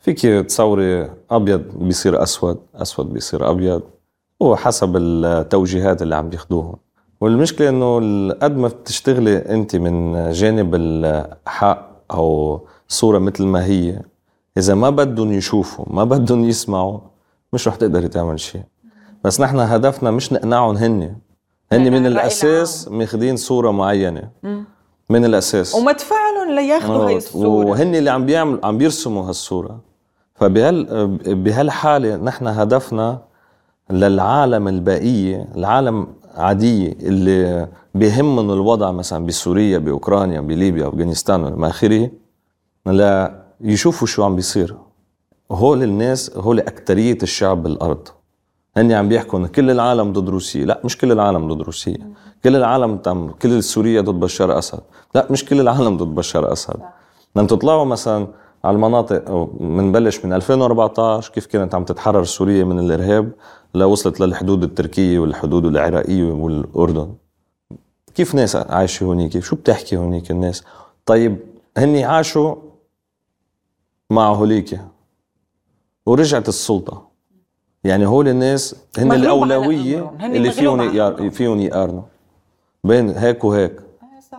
فيك 0.00 0.20
تصوري 0.46 1.10
أبيض 1.30 1.62
بيصير 1.74 2.22
أسود 2.22 2.58
أسود 2.74 3.12
بيصير 3.12 3.50
أبيض 3.50 3.82
وحسب 4.40 4.96
التوجيهات 4.96 6.02
اللي 6.02 6.16
عم 6.16 6.28
بياخذوها 6.28 6.74
والمشكلة 7.20 7.68
إنه 7.68 7.96
قد 8.32 8.56
ما 8.56 8.68
بتشتغلي 8.68 9.36
أنت 9.36 9.76
من 9.76 10.30
جانب 10.32 10.74
الحق 10.74 11.88
أو 12.10 12.60
صورة 12.88 13.18
مثل 13.18 13.46
ما 13.46 13.64
هي. 13.64 14.00
إذا 14.58 14.74
ما 14.74 14.90
بدهم 14.90 15.32
يشوفوا 15.32 15.84
ما 15.90 16.04
بدهم 16.04 16.44
يسمعوا 16.44 16.98
مش 17.52 17.68
رح 17.68 17.74
تقدري 17.74 18.08
تعمل 18.08 18.40
شيء. 18.40 18.62
بس 19.24 19.40
نحن 19.40 19.58
هدفنا 19.58 20.10
مش 20.10 20.32
نقنعهم 20.32 20.76
هن 20.76 21.16
هن 21.72 21.92
من 21.92 22.06
الأساس 22.06 22.88
ماخذين 22.88 23.36
صورة 23.36 23.70
معينة. 23.70 24.28
من 25.10 25.24
الأساس. 25.24 25.74
ومدفع 25.74 26.16
لهم 26.36 26.56
لياخذوا 26.56 27.06
هاي 27.06 27.16
الصورة. 27.16 27.48
وهن 27.48 27.94
اللي 27.94 28.10
عم 28.10 28.26
بيعمل 28.26 28.60
عم 28.64 28.78
بيرسموا 28.78 29.28
هالصورة. 29.28 29.80
فبهال 30.34 31.06
بهالحالة 31.34 32.16
نحن 32.16 32.46
هدفنا 32.46 33.18
للعالم 33.90 34.68
البقية 34.68 35.48
العالم 35.56 36.06
عادية 36.36 36.92
اللي 36.92 37.68
بيهمهم 37.94 38.50
الوضع 38.50 38.90
مثلا 38.90 39.26
بسوريا 39.26 39.78
بأوكرانيا 39.78 40.40
بليبيا 40.40 40.88
أفغانستان 40.88 41.44
والى 41.44 41.68
آخره 41.68 42.10
لا 42.92 43.42
يشوفوا 43.60 44.06
شو 44.06 44.24
عم 44.24 44.36
بيصير. 44.36 44.76
هول 45.50 45.82
الناس 45.82 46.36
هول 46.36 46.60
أكترية 46.60 47.18
الشعب 47.22 47.62
بالأرض. 47.62 48.08
هني 48.76 48.94
عم 48.94 49.08
بيحكوا 49.08 49.46
كل 49.46 49.70
العالم 49.70 50.12
ضد 50.12 50.28
روسيا 50.28 50.64
لا 50.64 50.80
مش 50.84 50.98
كل 50.98 51.12
العالم 51.12 51.54
ضد 51.54 51.62
روسيا 51.62 52.12
كل 52.44 52.56
العالم 52.56 52.96
تم 52.96 53.30
كل 53.30 53.62
سوريا 53.62 54.00
ضد 54.00 54.20
بشار 54.20 54.58
أسد. 54.58 54.80
لا 55.14 55.26
مش 55.30 55.44
كل 55.44 55.60
العالم 55.60 55.96
ضد 55.96 56.14
بشار 56.14 56.52
أسد. 56.52 56.80
لما 57.36 57.46
تطلعوا 57.46 57.84
مثلا 57.84 58.26
على 58.64 58.74
المناطق 58.74 59.48
بنبلش 59.60 60.24
من 60.24 60.32
2014 60.32 61.32
كيف 61.32 61.46
كانت 61.46 61.74
عم 61.74 61.84
تتحرر 61.84 62.24
سوريا 62.24 62.64
من 62.64 62.78
الإرهاب 62.78 63.32
لوصلت 63.74 64.20
للحدود 64.20 64.62
التركية 64.62 65.18
والحدود 65.18 65.66
العراقية 65.66 66.32
والأردن. 66.32 67.14
كيف 68.14 68.34
ناس 68.34 68.56
عايشة 68.56 69.04
هونيك؟ 69.04 69.38
شو 69.38 69.56
بتحكي 69.56 69.96
هونيك 69.96 70.30
الناس؟ 70.30 70.64
طيب 71.06 71.36
هني 71.76 72.04
عاشوا 72.04 72.54
مع 74.10 74.28
هوليك 74.28 74.80
ورجعت 76.06 76.48
السلطة. 76.48 77.08
يعني 77.84 78.06
هول 78.06 78.28
الناس 78.28 78.76
هن 78.98 79.12
الأولوية 79.12 80.12
اللي 80.20 80.50
فيهم 80.50 81.30
فيهم 81.30 81.60
يقارنوا. 81.60 82.02
بين 82.84 83.10
هيك 83.10 83.44
وهيك. 83.44 83.80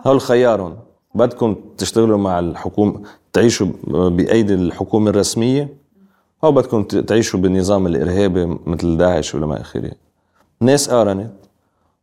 هول 0.06 0.20
خيارهم. 0.20 0.76
بدكم 1.14 1.56
تشتغلوا 1.78 2.18
مع 2.18 2.38
الحكومة 2.38 3.02
تعيشوا 3.32 3.66
بأيدي 3.86 4.54
الحكومة 4.54 5.10
الرسمية 5.10 5.68
أو 6.44 6.52
بدكم 6.52 6.82
تعيشوا 6.82 7.40
بالنظام 7.40 7.86
الإرهابي 7.86 8.58
مثل 8.66 8.96
داعش 8.96 9.34
ولا 9.34 9.46
ما 9.46 9.60
اخره 9.60 9.92
ناس 10.60 10.90
قارنت. 10.90 11.32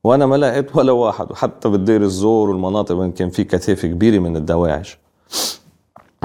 وأنا 0.04 0.26
ما 0.26 0.36
لقيت 0.36 0.76
ولا 0.76 0.92
واحد. 0.92 1.32
وحتى 1.32 1.70
بالدير 1.70 2.02
الزور 2.02 2.50
والمناطق 2.50 2.96
وين 2.96 3.12
كان 3.12 3.30
في 3.30 3.44
كثافة 3.44 3.88
كبيرة 3.88 4.20
من 4.20 4.36
الدواعش. 4.38 5.00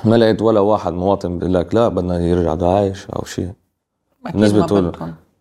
ما 0.05 0.17
لقيت 0.17 0.43
ولا 0.43 0.61
واحد 0.61 0.93
مواطن 0.93 1.39
بيقول 1.39 1.55
لك 1.55 1.75
لا 1.75 1.89
بدنا 1.89 2.21
يرجع 2.21 2.55
داعش 2.55 3.07
أو 3.11 3.25
شيء. 3.25 3.53
الناس 4.35 4.53
بتقول 4.53 4.93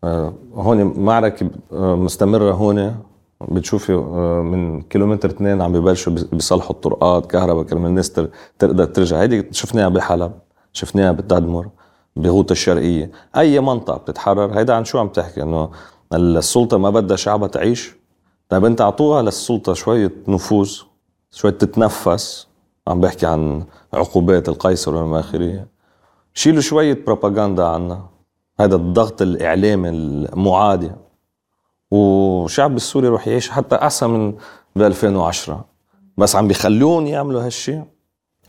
آه 0.04 0.34
هون 0.54 0.84
معركة 1.00 1.50
آه 1.74 1.96
مستمرة 1.96 2.52
هون. 2.52 2.96
بتشوفي 3.52 3.94
آه 3.94 4.42
من 4.42 4.82
كيلومتر 4.82 5.30
اثنين 5.30 5.62
عم 5.62 5.74
ببلشوا 5.74 6.14
بيصلحوا 6.32 6.72
الطرقات 6.72 7.26
كهرباء 7.26 7.64
كرمال 7.64 7.90
الناس 7.90 8.12
تقدر 8.60 8.86
ترجع. 8.86 9.22
هيدي 9.22 9.48
شفناها 9.52 9.90
بحلب 9.90 10.32
شفناها 10.74 11.12
بتدمر 11.12 11.68
بغوطة 12.16 12.52
الشرقية. 12.52 13.12
أي 13.38 13.60
منطقة 13.60 13.98
بتتحرر 13.98 14.60
هيدا 14.60 14.74
عن 14.74 14.86
شو 14.86 15.00
عم 15.00 15.08
تحكي؟ 15.08 15.42
إنه 15.44 15.70
السلطة 16.14 16.78
ما 16.78 16.90
بدها 16.90 17.18
شعبها 17.18 17.48
تعيش؟ 17.48 17.96
طيب 18.50 18.66
أنت 18.66 18.82
أعطوها 18.82 19.22
للسلطة 19.22 19.74
شوية 19.74 20.12
نفوذ 20.28 20.78
شوية 21.32 21.52
تتنفس. 21.52 22.48
عم 22.88 23.02
بحكي 23.02 23.26
عن 23.26 23.64
عقوبات 23.94 24.50
القيصر 24.50 24.96
وما 24.96 25.20
آخره. 25.20 25.66
شيلوا 26.34 26.62
شوية 26.62 27.04
بروباغندا 27.06 27.66
عنا. 27.66 28.06
هذا 28.60 28.76
الضغط 28.76 29.22
الإعلامي 29.22 29.90
المعادي. 29.90 30.92
والشعب 31.92 32.76
السوري 32.76 33.08
روح 33.08 33.28
يعيش 33.28 33.50
حتى 33.50 33.76
أحسن 33.76 34.10
من 34.10 34.34
ب 34.76 34.82
2010 34.82 35.66
بس 36.18 36.36
عم 36.36 36.48
بيخلون 36.48 37.08
يعملوا 37.08 37.46
هالشيء 37.46 37.84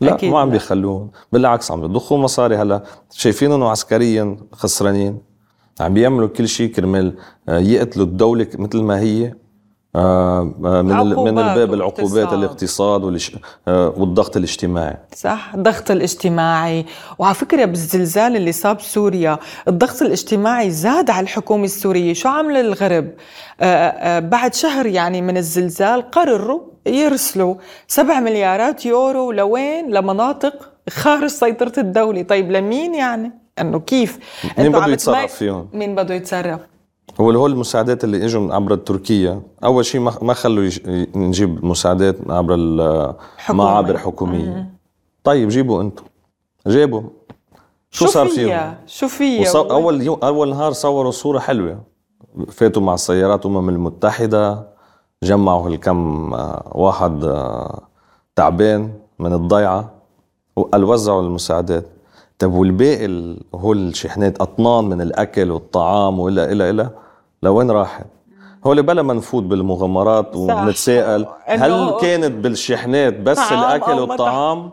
لا 0.01 0.13
أكيد 0.15 0.31
ما 0.31 0.39
عم 0.39 0.49
بيخلوهم 0.49 1.11
بالعكس 1.31 1.71
عم 1.71 1.81
بيضخوا 1.81 2.17
مصاري. 2.17 2.55
هلا 2.55 2.83
شايفين 3.11 3.51
انه 3.51 3.69
عسكريا 3.69 4.37
خسرانين. 4.51 5.21
عم 5.79 5.93
بيعملوا 5.93 6.27
كل 6.27 6.47
شيء 6.47 6.71
كرمال 6.71 7.15
آه، 7.49 7.59
يقتلوا 7.59 8.05
الدولة 8.05 8.47
مثل 8.55 8.81
ما 8.81 8.99
هي. 8.99 9.33
من 9.95 11.15
من 11.15 11.39
الباب 11.39 11.73
العقوبات 11.73 12.33
الاقتصاد 12.33 13.03
والضغط 13.67 14.37
الاجتماعي. 14.37 14.97
صح 15.15 15.51
الضغط 15.55 15.91
الاجتماعي. 15.91 16.85
وعلى 17.19 17.35
فكرة 17.35 17.65
بالزلزال 17.65 18.35
اللي 18.35 18.51
صاب 18.51 18.81
سوريا 18.81 19.39
الضغط 19.67 20.01
الاجتماعي 20.01 20.71
زاد 20.71 21.09
على 21.09 21.23
الحكومة 21.23 21.63
السورية. 21.63 22.13
شو 22.13 22.29
عمل 22.29 22.57
الغرب؟ 22.57 23.09
بعد 24.29 24.53
شهر 24.53 24.85
يعني 24.85 25.21
من 25.21 25.37
الزلزال 25.37 26.11
قرروا 26.11 26.61
يرسلوا 26.85 27.55
7 27.87 28.19
مليارات 28.19 28.85
يورو 28.85 29.31
لوين؟ 29.31 29.91
لمناطق 29.91 30.69
خارج 30.89 31.29
سيطرة 31.29 31.73
الدولة. 31.77 32.21
طيب 32.21 32.51
لمين 32.51 32.95
يعني؟ 32.95 33.31
أنه 33.59 33.79
كيف؟ 33.79 34.19
مين 34.57 34.71
بده 34.71 34.87
يتصرف 34.87 35.33
فيهم؟ 35.33 35.69
مين 35.73 35.95
بده 35.95 36.13
يتصرف؟ 36.13 36.59
هو 37.19 37.31
هول 37.31 37.51
المساعدات 37.51 38.03
اللي 38.03 38.25
إجوا 38.25 38.53
عبر 38.53 38.75
تركيا. 38.75 39.41
أول 39.63 39.85
شيء 39.85 40.01
ما 40.01 40.33
خلوا 40.33 40.69
نجيب 41.15 41.65
مساعدات 41.65 42.17
عبر 42.29 42.53
المعابر 43.49 43.97
حكومية. 43.97 44.73
طيب 45.23 45.49
جيبوا 45.49 45.81
أنتم. 45.81 46.03
جابوا 46.67 47.01
شو 47.91 48.05
صار 48.05 48.27
فيهم؟ 48.27 48.75
شو 48.85 49.07
فيها 49.07 49.51
أول 49.55 50.01
يوم 50.01 50.19
أول 50.23 50.49
نهار 50.49 50.71
صوروا 50.71 51.11
صورة 51.11 51.39
حلوة. 51.39 51.79
فاتوا 52.51 52.81
مع 52.81 52.93
السيارات 52.93 53.45
الامم 53.45 53.69
المتحدة 53.69 54.67
جمعوا 55.23 55.67
هالكم 55.67 56.33
آه، 56.33 56.71
واحد 56.75 57.23
آه، 57.23 57.81
تعبان 58.35 58.93
من 59.19 59.33
الضيعة 59.33 59.91
وقال 60.55 60.83
وزعوا 60.83 61.21
المساعدات. 61.21 61.85
طيب 62.43 62.53
والباقي 62.53 63.35
هو 63.55 63.73
الشحنات 63.73 64.41
أطنان 64.41 64.83
من 64.83 65.01
الأكل 65.01 65.51
والطعام 65.51 66.19
والى 66.19 66.51
إلى 66.51 66.69
إلى 66.69 66.89
لوين 67.43 67.71
راحت؟ 67.71 68.05
هو 68.65 68.73
بلا 68.73 69.01
ما 69.01 69.13
نفوت 69.13 69.43
بالمغامرات 69.43 70.35
ونتساءل 70.35 71.25
هل 71.45 71.93
كانت 72.01 72.31
بالشحنات 72.31 73.19
بس 73.19 73.39
الأكل 73.51 73.91
والطعام 73.91 74.69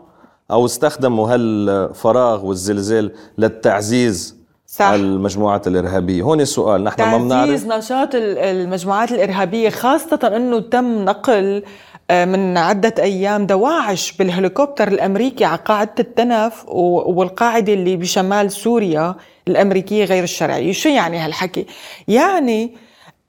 أو 0.51 0.65
استخدموا 0.65 1.33
هالفراغ 1.33 2.45
والزلزال 2.45 3.11
للتعزيز 3.37 4.41
صح. 4.67 4.85
المجموعات 4.85 5.67
الإرهابية 5.67 6.23
هون 6.23 6.41
السؤال 6.41 6.83
نحن 6.83 7.01
ما 7.01 7.17
بنعرف 7.17 7.49
تعزيز 7.49 7.67
نشاط 7.67 8.09
المجموعات 8.13 9.11
الإرهابية 9.11 9.69
خاصة 9.69 10.31
أنه 10.35 10.59
تم 10.59 11.05
نقل 11.05 11.63
من 12.11 12.57
عدة 12.57 13.03
أيام 13.03 13.45
دواعش 13.45 14.11
بالهليكوبتر 14.11 14.87
الأمريكي 14.87 15.45
على 15.45 15.59
قاعدة 15.65 15.93
التنف 15.99 16.65
والقاعدة 16.69 17.73
اللي 17.73 17.97
بشمال 17.97 18.51
سوريا 18.51 19.15
الأمريكية 19.47 20.05
غير 20.05 20.23
الشرعية 20.23 20.71
شو 20.71 20.89
يعني 20.89 21.17
هالحكي؟ 21.17 21.65
يعني 22.07 22.75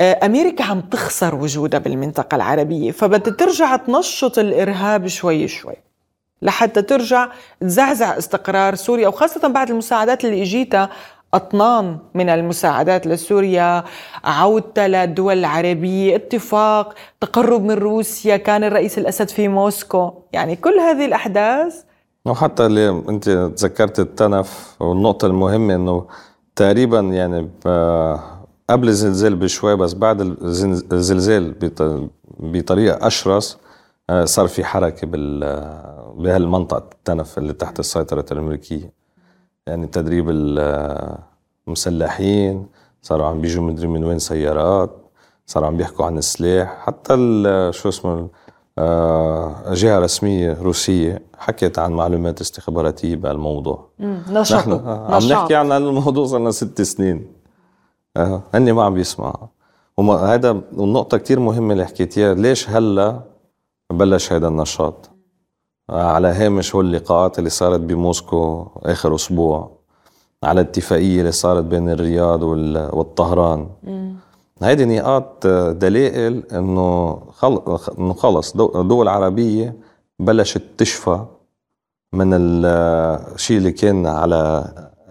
آه، 0.01 0.27
أمريكا 0.27 0.65
عم 0.65 0.81
تخسر 0.81 1.35
وجودها 1.35 1.81
بالمنطقة 1.81 2.35
العربية 2.35 2.91
فبدها 2.91 3.35
ترجع 3.35 3.77
تنشط 3.77 4.39
الإرهاب 4.39 5.07
شوي 5.07 5.49
شوي 5.49 5.75
لحتى 6.43 6.83
ترجع 6.83 7.29
تزعزع 7.61 8.19
استقرار 8.19 8.75
سوريا 8.75 9.09
وخاصة 9.09 9.49
بعد 9.49 9.71
المساعدات 9.71 10.25
اللي 10.25 10.43
إجيتها 10.43 10.91
أطنان 11.35 11.99
من 12.15 12.29
المساعدات 12.29 13.07
لسوريا 13.07 13.85
عودة 14.25 14.87
للدول 14.87 15.39
العربية 15.39 16.17
اتفاق 16.17 16.95
تقرب 17.21 17.63
من 17.63 17.75
روسيا. 17.75 18.37
كان 18.37 18.65
الرئيس 18.65 18.99
الأسد 18.99 19.29
في 19.29 19.49
موسكو. 19.49 20.13
يعني 20.33 20.57
كل 20.57 20.79
هذه 20.79 21.05
الأحداث 21.05 21.83
وحتى 22.27 22.67
اللي 22.67 22.89
أنت 22.89 23.31
تذكرت 23.57 24.01
التنف 24.01 24.77
والنقطة 24.81 25.27
المهمة 25.27 25.75
أنه 25.75 26.07
تقريبا 26.57 27.01
يعني 27.01 27.51
قبل 28.71 28.89
الزلزال 28.89 29.37
بشوي 29.37 29.77
بس 29.77 29.95
بعد 29.95 30.21
الزلزال 30.93 31.55
بطريقة 32.41 33.07
أشرس 33.07 33.59
آه، 34.11 34.25
صار 34.25 34.49
في 34.49 34.65
حركة 34.65 35.07
بال 35.07 35.41
بهالمنطقة 36.17 36.89
التنف 36.93 37.39
اللي 37.39 37.53
تحت 37.53 37.81
السيطرة 37.81 38.25
الأمريكية. 38.33 39.02
يعني 39.67 39.87
تدريب 39.87 40.31
المسلحين 41.67 42.67
صاروا 43.03 43.27
عم 43.27 43.41
بيجوا 43.41 43.65
مدري 43.65 43.87
من 43.87 44.05
وين 44.05 44.19
سيارات 44.19 44.91
صاروا 45.47 45.69
عم 45.69 45.77
بيحكوا 45.77 46.07
عن 46.07 46.19
السلاح 46.19 46.87
حتى 46.87 47.15
شو 47.73 47.89
اسمه 47.89 48.29
آه، 48.79 49.75
جهة 49.75 49.99
رسمية 49.99 50.57
روسية 50.63 51.23
حكت 51.39 51.79
عن 51.79 51.93
معلومات 51.93 52.41
استخباراتية 52.41 53.17
بهالموضوع. 53.17 53.89
نشاط 54.01 54.59
نحن 54.59 54.73
آه، 54.73 55.15
عم 55.15 55.23
نحكي 55.29 55.55
عن 55.55 55.73
الموضوع 55.73 56.27
صار 56.27 56.41
لنا 56.41 56.51
ست 56.51 56.83
سنين. 56.83 57.33
آه، 58.17 58.43
هن 58.55 58.73
ما 58.73 58.85
عم 58.85 58.95
بيسمعوا 58.95 59.47
هذا 60.01 60.51
النقطة 60.51 61.19
كتير 61.19 61.41
مهمة 61.41 61.73
اللي 61.73 61.87
حكيتيها 61.87 62.35
ليش 62.35 62.71
هلأ 62.71 63.21
بلش 63.93 64.33
هذا 64.33 64.49
النشاط؟ 64.49 65.11
على 65.93 66.29
هامش 66.29 66.75
هو 66.75 66.81
اللقاءات 66.81 67.39
اللي 67.39 67.51
صارت 67.51 67.81
بموسكو 67.81 68.67
آخر 68.83 69.15
أسبوع 69.15 69.71
على 70.43 70.61
الاتفاقية 70.61 71.21
اللي 71.21 71.33
صارت 71.33 71.65
بين 71.65 71.91
الرياض 71.91 72.43
والطهران. 72.43 73.69
هيدي 74.63 74.85
نقاط 74.85 75.47
دلائل 75.71 76.43
إنه 76.53 77.19
إنه 77.99 78.13
خلص 78.15 78.57
دول 78.57 79.09
عربيه 79.09 79.77
بلشت 80.19 80.63
تشفى 80.79 81.25
من 82.13 82.31
الشيء 82.35 83.59
اللي 83.59 83.73
كان 83.73 84.07
على 84.07 84.65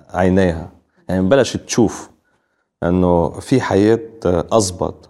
عينيها. 0.10 0.70
يعني 1.10 1.28
بلشت 1.30 1.58
تشوف 1.58 2.10
إنه 2.84 3.30
في 3.30 3.62
حياة 3.62 4.00
أزبط. 4.26 5.10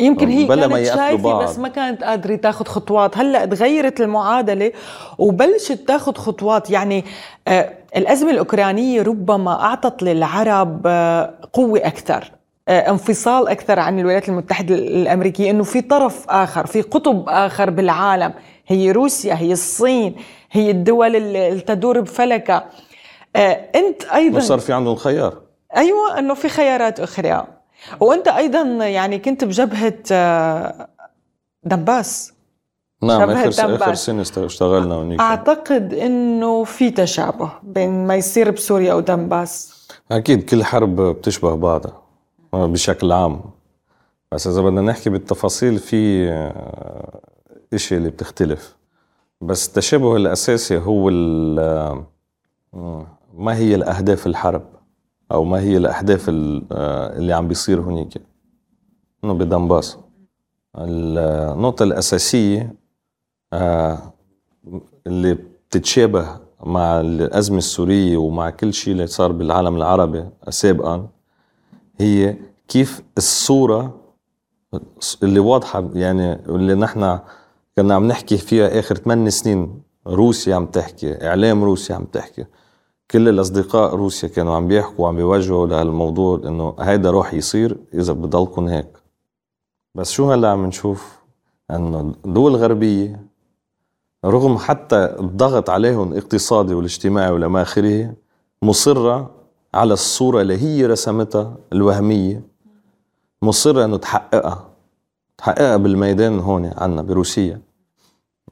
يمكن 0.00 0.28
هي 0.28 0.46
كانت 0.46 0.86
شايفة 0.86 1.38
بس 1.38 1.58
ما 1.58 1.68
كانت 1.68 2.04
قادرة 2.04 2.36
تاخذ 2.36 2.64
خطوات. 2.64 3.18
هلأ 3.18 3.44
تغيرت 3.44 4.00
المعادلة 4.00 4.72
وبلشت 5.18 5.72
تاخذ 5.88 6.14
خطوات. 6.14 6.70
يعني 6.70 7.04
آه 7.48 7.72
الأزمة 7.96 8.30
الأوكرانية 8.30 9.02
ربما 9.02 9.52
أعطت 9.64 10.02
للعرب 10.02 10.82
آه 10.86 11.34
قوة 11.52 11.78
أكثر 11.78 12.32
آه، 12.68 12.90
انفصال 12.90 13.48
أكثر 13.48 13.80
عن 13.80 13.98
الولايات 13.98 14.28
المتحدة 14.28 14.74
الأمريكية 14.74 15.50
إنه 15.50 15.64
في 15.64 15.80
طرف 15.80 16.30
آخر 16.30 16.66
في 16.66 16.82
قطب 16.82 17.24
آخر 17.28 17.70
بالعالم 17.70 18.32
هي 18.66 18.90
روسيا 18.92 19.34
هي 19.34 19.52
الصين 19.52 20.16
هي 20.52 20.70
الدول 20.70 21.16
اللي 21.16 21.60
تدور 21.60 22.00
بفلكها 22.00 22.66
آه، 23.36 23.68
أنت 23.74 24.04
أيضا 24.04 24.40
صار 24.40 24.58
في 24.58 24.72
عندهم 24.72 24.96
خيار. 24.96 25.40
أيوه 25.76 26.18
إنه 26.18 26.34
في 26.34 26.48
خيارات 26.48 27.00
أخرى. 27.00 27.46
وانت 28.00 28.28
أيضا 28.28 28.62
يعني 28.86 29.18
كنت 29.18 29.44
بجبهة 29.44 30.02
آه، 30.12 30.88
دنباس 31.64 32.32
نعم 33.02 33.30
آخر 33.30 33.74
آخر 33.74 33.94
سنة 33.94 34.24
اشتغلنا 34.36 34.94
هناك 34.94 35.20
أعتقد 35.20 35.94
إنه 35.94 36.64
في 36.64 36.90
تشابه 36.90 37.52
بين 37.62 38.06
ما 38.06 38.16
يصير 38.16 38.50
بسوريا 38.50 38.94
ودنباس 38.94 39.78
أكيد 40.12 40.50
كل 40.50 40.64
حرب 40.64 41.00
بتشبه 41.00 41.54
بعضها 41.54 42.02
بشكل 42.52 43.12
عام. 43.12 43.40
بس 44.32 44.46
إذا 44.46 44.62
بدنا 44.62 44.80
نحكي 44.80 45.10
بالتفاصيل 45.10 45.78
في 45.78 46.30
آه، 46.30 47.20
إشي 47.74 47.96
اللي 47.96 48.10
بتختلف. 48.10 48.76
بس 49.40 49.68
التشابه 49.68 50.16
الأساسي 50.16 50.78
هو 50.78 51.08
آه، 51.08 52.06
ما 53.34 53.56
هي 53.56 53.74
الأهداف 53.74 54.26
الحرب. 54.26 54.62
أو 55.32 55.44
ما 55.44 55.60
هي 55.60 55.76
الاهداف 55.76 56.28
آه، 56.28 57.18
اللي 57.18 57.32
عم 57.32 57.48
بيصير 57.48 57.80
هناك 57.80 58.18
إنه 59.24 59.32
بدنباس 59.34 59.98
النقطة 60.78 61.82
الأساسية 61.82 62.74
اللي 65.06 65.34
بتتشابه 65.34 66.40
مع 66.62 67.00
الأزمة 67.00 67.58
السورية 67.58 68.16
ومع 68.16 68.50
كل 68.50 68.74
شيء 68.74 68.92
اللي 68.92 69.06
صار 69.06 69.32
بالعالم 69.32 69.76
العربي 69.76 70.24
سابقا 70.48 71.08
هي 72.00 72.36
كيف 72.68 73.02
الصورة 73.18 74.00
اللي 75.22 75.40
واضحة 75.40 75.90
يعني 75.94 76.32
اللي 76.32 76.74
نحن 76.74 77.18
كنا 77.78 77.94
عم 77.94 78.08
نحكي 78.08 78.36
فيها 78.36 78.78
آخر 78.78 78.96
ثمان 78.96 79.30
سنين 79.30 79.82
روسيا 80.06 80.56
عم 80.56 80.66
تحكي 80.66 81.26
إعلام 81.28 81.64
روسيا 81.64 81.94
عم 81.94 82.04
تحكي. 82.04 82.44
كل 83.10 83.28
الأصدقاء 83.28 83.94
روسيا 83.94 84.28
كانوا 84.28 84.56
عم 84.56 84.68
بيحكوا 84.68 85.04
وعم 85.04 85.16
بيوجهوا 85.16 85.66
لهالموضوع 85.66 86.40
إنه 86.44 86.74
هيدا 86.80 87.10
روح 87.10 87.34
يصير 87.34 87.76
إذا 87.94 88.12
بضلكم 88.12 88.68
هيك. 88.68 88.88
بس 89.94 90.10
شو 90.10 90.32
هلأ 90.32 90.48
عم 90.48 90.66
نشوف؟ 90.66 91.18
إنه 91.70 92.14
الدول 92.24 92.54
الغربية 92.54 93.22
رغم 94.24 94.58
حتى 94.58 95.16
الضغط 95.20 95.70
عليهم 95.70 96.12
الاقتصادي 96.12 96.74
والاجتماعي 96.74 97.30
والى 97.30 97.62
اخره 97.62 98.14
مصرة 98.62 99.30
على 99.74 99.92
الصورة 99.92 100.40
اللي 100.40 100.62
هي 100.62 100.86
رسمتها 100.86 101.56
الوهمية 101.72 102.42
مصرة 103.42 103.84
إنه 103.84 103.96
تحققها 103.96 104.68
تحققها 105.38 105.76
بالميدان 105.76 106.38
هون 106.38 106.72
عنا 106.76 107.02
بروسيا. 107.02 107.60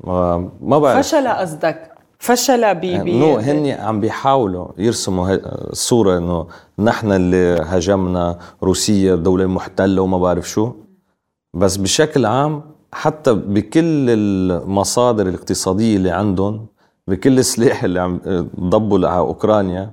ما 0.05 0.79
بعرف. 0.79 1.07
فشل 1.07 1.29
قصدك. 1.29 1.96
فشل 2.19 2.75
ب 2.75 2.85
يعني 2.85 3.19
نو 3.19 3.37
هن 3.37 3.67
عم 3.67 4.01
بيحاولوا 4.01 4.69
يرسموا 4.79 5.29
الصورة 5.73 6.19
إنه 6.19 6.47
نحن 6.79 7.13
اللي 7.13 7.63
هاجمنا 7.67 8.39
روسيا 8.63 9.15
دولة 9.15 9.47
محتلة 9.47 10.03
وما 10.03 10.19
بعرف 10.19 10.49
شو. 10.49 10.73
بس 11.55 11.77
بشكل 11.77 12.27
عام 12.27 12.63
حتى 12.93 13.33
بكل 13.35 14.11
المصادر 14.11 15.29
الاقتصادية 15.29 15.97
اللي 15.97 16.11
عندهم 16.11 16.67
بكل 17.09 17.39
السلاح 17.39 17.85
اللي 17.85 18.01
عم 18.01 18.21
ضبوا 18.61 19.09
على 19.09 19.19
أوكرانيا 19.19 19.93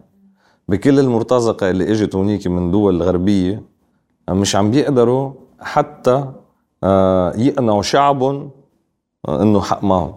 بكل 0.67 0.99
المرتزقة 0.99 1.69
اللي 1.69 1.91
إجت 1.91 2.15
هونيك 2.15 2.47
من 2.47 2.71
دول 2.71 3.03
غربية 3.03 3.63
مش 4.29 4.55
عم 4.55 4.71
بيقدروا 4.71 5.31
حتى 5.59 6.25
آه، 6.83 7.33
يقنعوا 7.37 7.81
شعبهم 7.81 8.51
آه، 9.27 9.41
إنه 9.43 9.61
حق 9.61 9.83
معهم. 9.83 10.15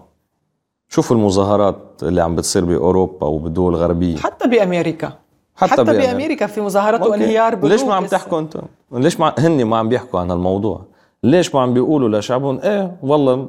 شوفوا 0.88 1.16
المظاهرات 1.16 1.76
اللي 2.02 2.22
عم 2.22 2.36
بتصير 2.36 2.64
بأوروبا 2.64 3.26
وبالدول 3.26 3.74
الغربيه 3.74 4.16
حتى 4.16 4.48
بأمريكا. 4.48 5.12
حتى, 5.56 5.70
حتى 5.72 5.84
بأمريكا. 5.84 6.12
بأمريكا 6.12 6.46
في 6.46 6.60
مظاهرات 6.60 7.06
وانهيار 7.06 7.54
بنوك. 7.54 7.70
ليش 7.70 7.82
ما 7.82 7.94
عم 7.94 8.06
تحكوا 8.06 8.38
أنتم؟ 8.38 8.62
ليش 8.92 9.20
ما 9.20 9.34
هن 9.38 9.64
ما 9.64 9.76
عم 9.76 9.88
بيحكوا 9.88 10.20
عن 10.20 10.30
الموضوع؟ 10.30 10.80
ليش 11.22 11.54
ما 11.54 11.60
عم 11.60 11.74
بيقولوا 11.74 12.18
لشعبهم 12.18 12.58
إيه 12.58 12.96
والله 13.02 13.48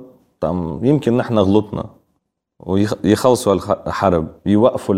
يمكن 0.82 1.18
نحن 1.18 1.40
غلطنا. 1.40 1.86
ويخلصوا 2.60 3.54
الحرب 3.88 4.28
يوقفوا 4.46 4.96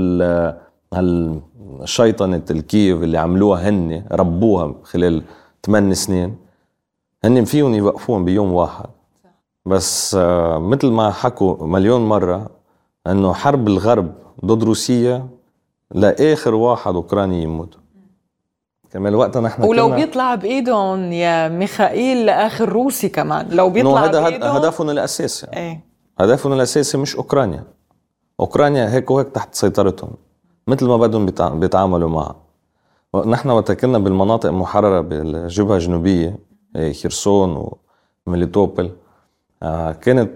هالشيطنة 0.93 2.43
الكيف 2.51 3.03
اللي 3.03 3.17
عملوها 3.17 3.69
هن 3.69 4.03
ربوها 4.11 4.75
خلال 4.83 5.23
ثمان 5.65 5.93
سنين. 5.93 6.37
هن 7.23 7.43
فيهم 7.43 7.73
يوقفوهم 7.73 8.25
بيوم 8.25 8.53
واحد. 8.53 8.85
بس 9.65 10.15
آه، 10.15 10.57
مثل 10.57 10.87
ما 10.87 11.11
حكوا 11.11 11.67
مليون 11.67 12.01
مرة 12.01 12.49
إنه 13.07 13.33
حرب 13.33 13.67
الغرب 13.67 14.13
ضد 14.45 14.63
روسيا 14.63 15.27
لآخر 15.91 16.55
واحد 16.55 16.95
أوكراني 16.95 17.43
يموت. 17.43 17.77
كمان 18.91 19.15
وقتها 19.15 19.41
نحن 19.41 19.63
ولو 19.63 19.95
بيطلع 19.95 20.35
بإيدهم 20.35 21.11
يا 21.11 21.47
ميخائيل 21.47 22.25
لآخر 22.25 22.69
روسي 22.69 23.09
كمان. 23.09 23.49
لو 23.49 23.69
بيطلع 23.69 24.05
هذا 24.05 24.27
هدفهم 24.27 24.89
الأساسي. 24.89 25.47
إيه. 25.53 25.83
هدفهم 26.19 26.53
الأساسي 26.53 26.97
مش 26.97 27.15
أوكرانيا. 27.15 27.63
أوكرانيا 28.39 28.93
هيك 28.93 29.11
وهيك 29.11 29.27
تحت 29.29 29.55
سيطرتهم 29.55 30.11
مثل 30.67 30.85
ما 30.87 30.97
بدهم 30.97 31.25
بيتعاملوا 31.59 32.09
معها. 32.09 32.35
نحن 33.25 33.49
وقت 33.49 33.71
كنا 33.71 33.97
بالمناطق 33.97 34.49
المحررة 34.49 35.01
بالجبهة 35.01 35.75
الجنوبية 35.75 36.39
خرسون 37.03 37.69
وميليتوبل. 38.27 38.91
كانت 40.01 40.31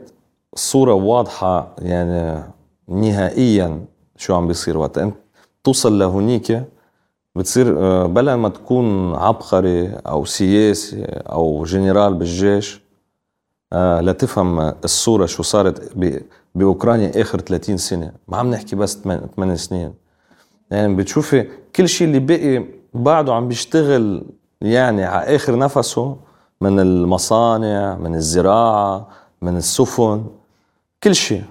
الصورة 0.54 0.94
واضحة 0.94 1.76
يعني 1.80 2.44
نهائيا 2.88 3.86
شو 4.18 4.36
عم 4.36 4.48
بيصير 4.48 4.78
وقت 4.78 4.98
أنت 4.98 5.16
توصل 5.64 6.00
لهونيك 6.00 6.64
بتصير 7.36 7.80
آه، 7.80 8.06
بلا 8.06 8.36
ما 8.36 8.50
تكون 8.50 9.16
عبقري 9.16 9.90
أو 9.90 10.26
سياسي 10.26 11.04
أو 11.06 11.64
جنرال 11.64 12.14
بالجيش 12.14 12.82
آه، 13.74 14.02
لتفهم 14.02 14.60
الصورة 14.60 15.26
شو 15.26 15.44
صارت 15.44 15.98
بأوكرانيا 16.56 17.22
آخر 17.22 17.42
30 17.42 17.78
سنة. 17.78 18.12
ما 18.28 18.38
عم 18.38 18.52
نحكي 18.52 18.76
بس 18.76 18.98
8 19.36 19.56
سنين. 19.56 19.94
يعني 20.72 20.96
بتشوفي 20.96 21.48
كل 21.76 21.90
شيء 21.90 22.08
اللي 22.08 22.20
بقي 22.20 22.66
بعده 22.94 23.34
عم 23.34 23.48
بيشتغل 23.48 24.24
يعني 24.62 25.04
على 25.04 25.36
آخر 25.36 25.58
نفسه. 25.58 26.18
من 26.64 26.80
المصانع 26.80 27.96
من 27.96 28.16
الزراعة 28.16 29.08
من 29.42 29.58
السفن 29.58 30.26
كل 31.04 31.16
شيء. 31.16 31.44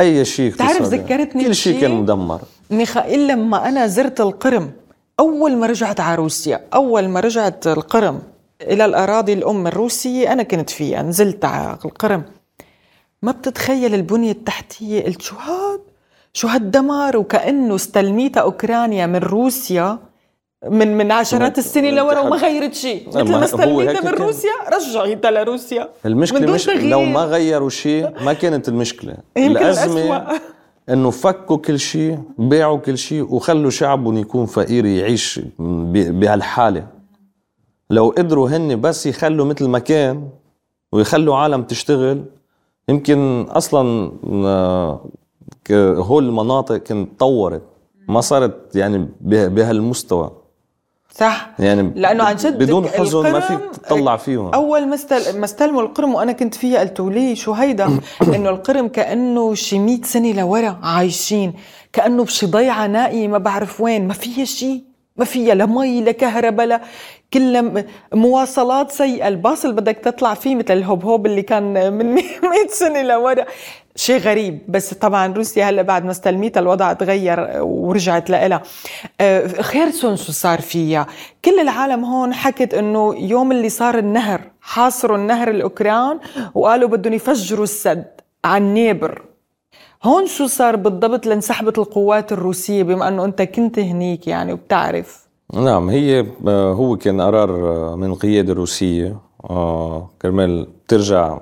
أي 0.00 0.24
شيء 0.24 0.52
بتعرف 0.52 0.82
ذكرتني 0.82 1.44
كل 1.44 1.54
شيء 1.54 1.80
كان 1.80 1.90
مدمر. 1.90 2.40
ميخائيل 2.70 3.28
لما 3.28 3.68
أنا 3.68 3.86
زرت 3.86 4.20
القرم 4.20 4.70
أول 5.20 5.56
ما 5.56 5.66
رجعت 5.66 6.00
على 6.00 6.14
روسيا 6.14 6.60
أول 6.74 7.08
ما 7.08 7.20
رجعت 7.20 7.66
القرم 7.66 8.22
إلى 8.62 8.84
الأراضي 8.84 9.32
الأم 9.32 9.66
الروسية 9.66 10.32
أنا 10.32 10.42
كنت 10.42 10.70
فيها 10.70 11.02
نزلت 11.02 11.44
على 11.44 11.78
القرم. 11.84 12.22
ما 13.22 13.32
بتتخيل 13.32 13.94
البنية 13.94 14.32
التحتية 14.32 15.04
قلت 15.04 15.22
شو 15.22 15.36
هاد؟ 15.36 15.80
شو 16.32 16.48
هالدمار 16.48 17.16
وكأنه 17.16 17.74
استلميتها 17.74 18.40
أوكرانيا 18.40 19.06
من 19.06 19.16
روسيا. 19.16 19.98
من 20.70 20.96
من 20.98 21.12
عشرات 21.12 21.58
السنين 21.58 21.94
لورا 21.94 22.20
وما 22.20 22.36
غيرت 22.36 22.74
شيء. 22.74 23.08
مثل 23.08 23.22
ما 23.22 23.44
استلميتها 23.44 24.12
من 24.12 24.18
روسيا 24.18 24.50
رجعيتها 24.72 25.30
لروسيا. 25.30 25.88
المشكلة 26.06 26.52
مش 26.52 26.68
لو 26.68 27.02
ما 27.04 27.24
غيروا 27.24 27.68
شيء 27.68 28.24
ما 28.24 28.32
كانت 28.32 28.68
المشكلة. 28.68 29.14
الأزمة 29.36 30.40
إنه 30.88 31.10
فكوا 31.10 31.56
كل 31.56 31.78
شيء 31.78 32.18
باعوا 32.38 32.78
كل 32.78 32.98
شيء 32.98 33.34
وخلوا 33.34 33.70
شعبهم 33.70 34.18
يكون 34.18 34.46
فقير 34.46 34.86
يعيش 34.86 35.40
بهالحالة. 35.58 36.86
لو 37.90 38.08
قدروا 38.18 38.48
هن 38.48 38.80
بس 38.80 39.06
يخلوا 39.06 39.46
مثل 39.46 39.68
ما 39.68 39.78
كان 39.78 40.28
ويخلوا 40.92 41.36
عالم 41.36 41.62
تشتغل 41.62 42.24
يمكن 42.88 43.46
أصلا 43.50 44.12
آه، 44.34 45.00
هول 45.72 46.24
المناطق 46.24 46.76
كانت 46.76 47.08
تطورت 47.16 47.62
ما 48.08 48.20
صارت 48.20 48.76
يعني 48.76 49.08
بهالمستوى. 49.20 50.43
صح. 51.18 51.50
يعني 51.58 51.92
لأنه 51.96 52.24
عن 52.24 52.36
جد 52.36 52.58
بدون 52.58 52.88
حزن 52.88 53.32
ما 53.32 53.40
فيك 53.40 53.58
تطلع 53.86 54.16
فيهم. 54.16 54.54
أول 54.54 54.86
ما 54.86 54.98
ما 55.34 55.44
استلموا 55.44 55.82
القرم 55.82 56.14
وأنا 56.14 56.32
كنت 56.32 56.54
فيها 56.54 56.80
قلتوا 56.80 57.10
لي 57.10 57.36
شو 57.36 57.52
هيدا 57.52 57.98
إنه 58.34 58.50
القرم 58.50 58.88
كأنه 58.88 59.54
شي 59.54 59.78
100 59.78 60.02
سنة 60.02 60.32
لورا 60.32 60.80
عايشين 60.82 61.52
كأنه 61.92 62.24
بشي 62.24 62.46
ضيعة 62.46 62.86
نائية 62.86 63.28
ما 63.28 63.38
بعرف 63.38 63.80
وين 63.80 64.08
ما 64.08 64.14
فيها 64.14 64.44
شيء 64.44 64.82
ما 65.16 65.24
فيها 65.24 65.54
لا 65.54 65.66
مي 65.66 66.00
لا 66.00 66.12
كهرباء 66.12 66.66
لا 66.66 66.80
كلها 67.34 67.84
مواصلات 68.14 68.90
سيئة. 68.90 69.28
الباص 69.28 69.64
اللي 69.64 69.76
بدك 69.76 69.96
تطلع 69.96 70.34
فيه 70.34 70.54
مثل 70.54 70.72
الهوب 70.72 71.04
هوب 71.04 71.26
اللي 71.26 71.42
كان 71.42 71.92
من 71.92 72.06
100 72.14 72.22
سنة 72.68 73.02
لورا. 73.02 73.44
شيء 73.96 74.20
غريب 74.20 74.58
بس 74.68 74.94
طبعا 74.94 75.32
روسيا 75.32 75.64
هلا 75.64 75.82
بعد 75.82 76.04
ما 76.04 76.10
استلميتها 76.10 76.60
الوضع 76.60 76.92
تغير 76.92 77.48
ورجعت 77.62 78.30
لها 78.30 78.62
آه، 79.20 79.46
خيرسون 79.46 80.16
شو 80.16 80.32
صار 80.32 80.60
فيها؟ 80.60 81.06
كل 81.44 81.60
العالم 81.60 82.04
هون 82.04 82.34
حكت 82.34 82.74
إنه 82.74 83.14
يوم 83.14 83.52
اللي 83.52 83.68
صار 83.68 83.98
النهر 83.98 84.40
حاصروا 84.60 85.16
النهر 85.16 85.50
الأوكران 85.50 86.18
وقالوا 86.54 86.88
بدهم 86.88 87.12
يفجروا 87.12 87.64
السد 87.64 88.04
ع 88.44 88.74
دنيبر. 88.74 89.22
هون 90.04 90.26
شو 90.26 90.46
صار 90.46 90.76
بالضبط 90.76 91.26
لانسحبت 91.26 91.78
القوات 91.78 92.32
الروسية؟ 92.32 92.82
بما 92.82 93.08
أنه 93.08 93.24
أنت 93.24 93.42
كنت 93.42 93.78
هنيك 93.78 94.28
يعني 94.28 94.52
وبتعرف. 94.52 95.24
نعم 95.54 95.90
هي 95.90 96.26
آه، 96.48 96.72
هو 96.72 96.96
كان 96.96 97.20
قرار 97.20 97.50
آه، 97.50 97.96
من 97.96 98.06
القيادة 98.06 98.52
الروسية. 98.52 99.16
آه، 99.50 100.10
كرمال 100.22 100.66
ترجع 100.88 101.38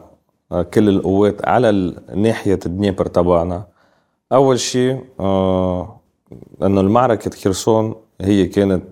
كل 0.75 0.88
القوات 0.88 1.49
على 1.49 1.95
ناحية 2.15 2.59
الدنيبر 2.67 3.07
تبعنا. 3.07 3.65
أول 4.33 4.61
شيء 4.61 5.05
أنه 6.62 6.81
المعركة 6.81 7.31
خرسون 7.31 7.95
هي 8.21 8.47
كانت 8.47 8.85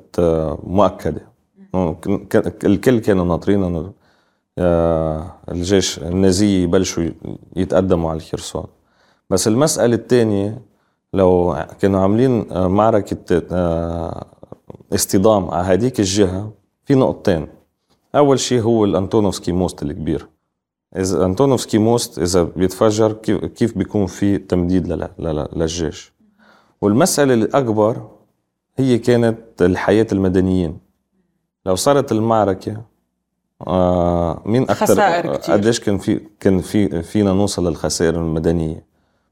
مؤكدة. 0.64 1.31
الكل 2.64 2.99
كانوا 2.99 3.25
ناطرين 3.25 3.62
أنه 3.64 3.92
الجيش 5.53 5.99
النازي 5.99 6.62
يبلشوا 6.62 7.05
يتقدموا 7.57 8.11
على 8.11 8.16
الخرسون 8.16 8.64
بس 9.31 9.49
المسألة 9.49 9.94
الثانية 9.94 10.62
لو 11.14 11.57
كانوا 11.81 12.01
عاملين 12.01 12.53
آه، 12.53 12.68
معركة 12.68 13.42
آه، 13.53 14.27
اصطدام 14.92 15.51
على 15.51 15.66
هذيك 15.66 16.01
الجهة 16.01 16.53
في 16.85 16.94
نقطتين. 16.94 17.46
أول 18.14 18.38
شيء 18.40 18.61
هو 18.61 18.85
الأنتونوفسكي 18.85 19.53
موست 19.53 19.83
الكبير. 19.83 20.29
إذا 20.96 21.24
أنتونوفسكي 21.24 21.79
موست 21.79 22.18
إذا 22.18 22.42
بيتفجر 22.42 23.12
كيف 23.57 23.79
بيكون 23.79 24.07
في 24.07 24.38
تمديد 24.38 25.11
للجيش؟ 25.53 26.12
والمسألة 26.81 27.35
الأكبر 27.35 28.09
هي 28.76 28.98
كانت 28.98 29.38
الحياة 29.61 30.07
المدنيين. 30.12 30.79
لو 31.66 31.74
صارت 31.74 32.12
المعركة 32.12 32.83
آه 33.66 34.42
مين 34.46 34.62
أكثر 34.62 35.00
قديش 35.53 35.81
كان 35.81 35.98
في 35.98 36.20
كان 36.40 36.61
في 36.61 37.03
فينا 37.03 37.33
نوصل 37.33 37.68
للخسائر 37.68 38.14
المدنية؟ 38.14 38.85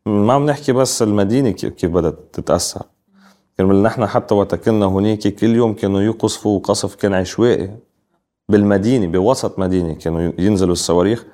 ما 0.07 0.33
عم 0.33 0.47
نحكي 0.47 0.73
بس 0.73 1.03
المدينة 1.03 1.51
كيف 1.51 1.91
بدأت 1.91 2.19
تتأثر. 2.33 2.83
كرمال 3.57 3.83
نحن 3.83 4.07
حتى 4.07 4.35
وقت 4.35 4.55
كنا 4.55 4.87
هناك 4.87 5.19
كل 5.29 5.57
يوم 5.57 5.75
كانوا 5.75 6.01
يقصفوا 6.01 6.61
قصف 6.61 6.95
كان 6.95 7.15
عشوائي 7.15 7.77
بالمدينة 8.49 9.07
بوسط 9.07 9.59
مدينة 9.59 9.93
كانوا 9.95 10.33
ينزلوا 10.39 10.73
الصواريخ. 10.73 11.25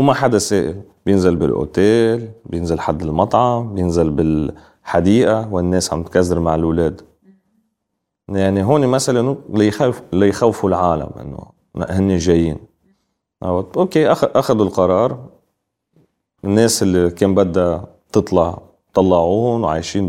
وما 0.00 0.14
حدا 0.14 0.38
سائل. 0.38 0.82
بينزل 1.06 1.36
بالأوتيل 1.36 2.28
بينزل 2.46 2.80
حد 2.80 3.02
المطعم 3.02 3.74
بينزل 3.74 4.10
بالحديقة 4.10 5.52
والناس 5.52 5.92
عم 5.92 6.02
تكزر 6.02 6.40
مع 6.40 6.54
الأولاد. 6.54 7.00
يعني 8.28 8.64
هون 8.64 8.86
مثلا 8.86 9.36
ليخوف 9.50 10.02
ليخوفوا 10.12 10.68
العالم 10.68 11.10
إنه 11.20 11.38
هن 11.76 12.16
جايين. 12.16 12.56
أوكي 13.42 14.12
أخذوا 14.12 14.64
القرار. 14.64 15.18
الناس 16.44 16.82
اللي 16.82 17.10
كان 17.10 17.34
بدها 17.34 17.84
تطلع 18.12 18.58
طلعوهم 18.94 19.64
وعايشين 19.64 20.08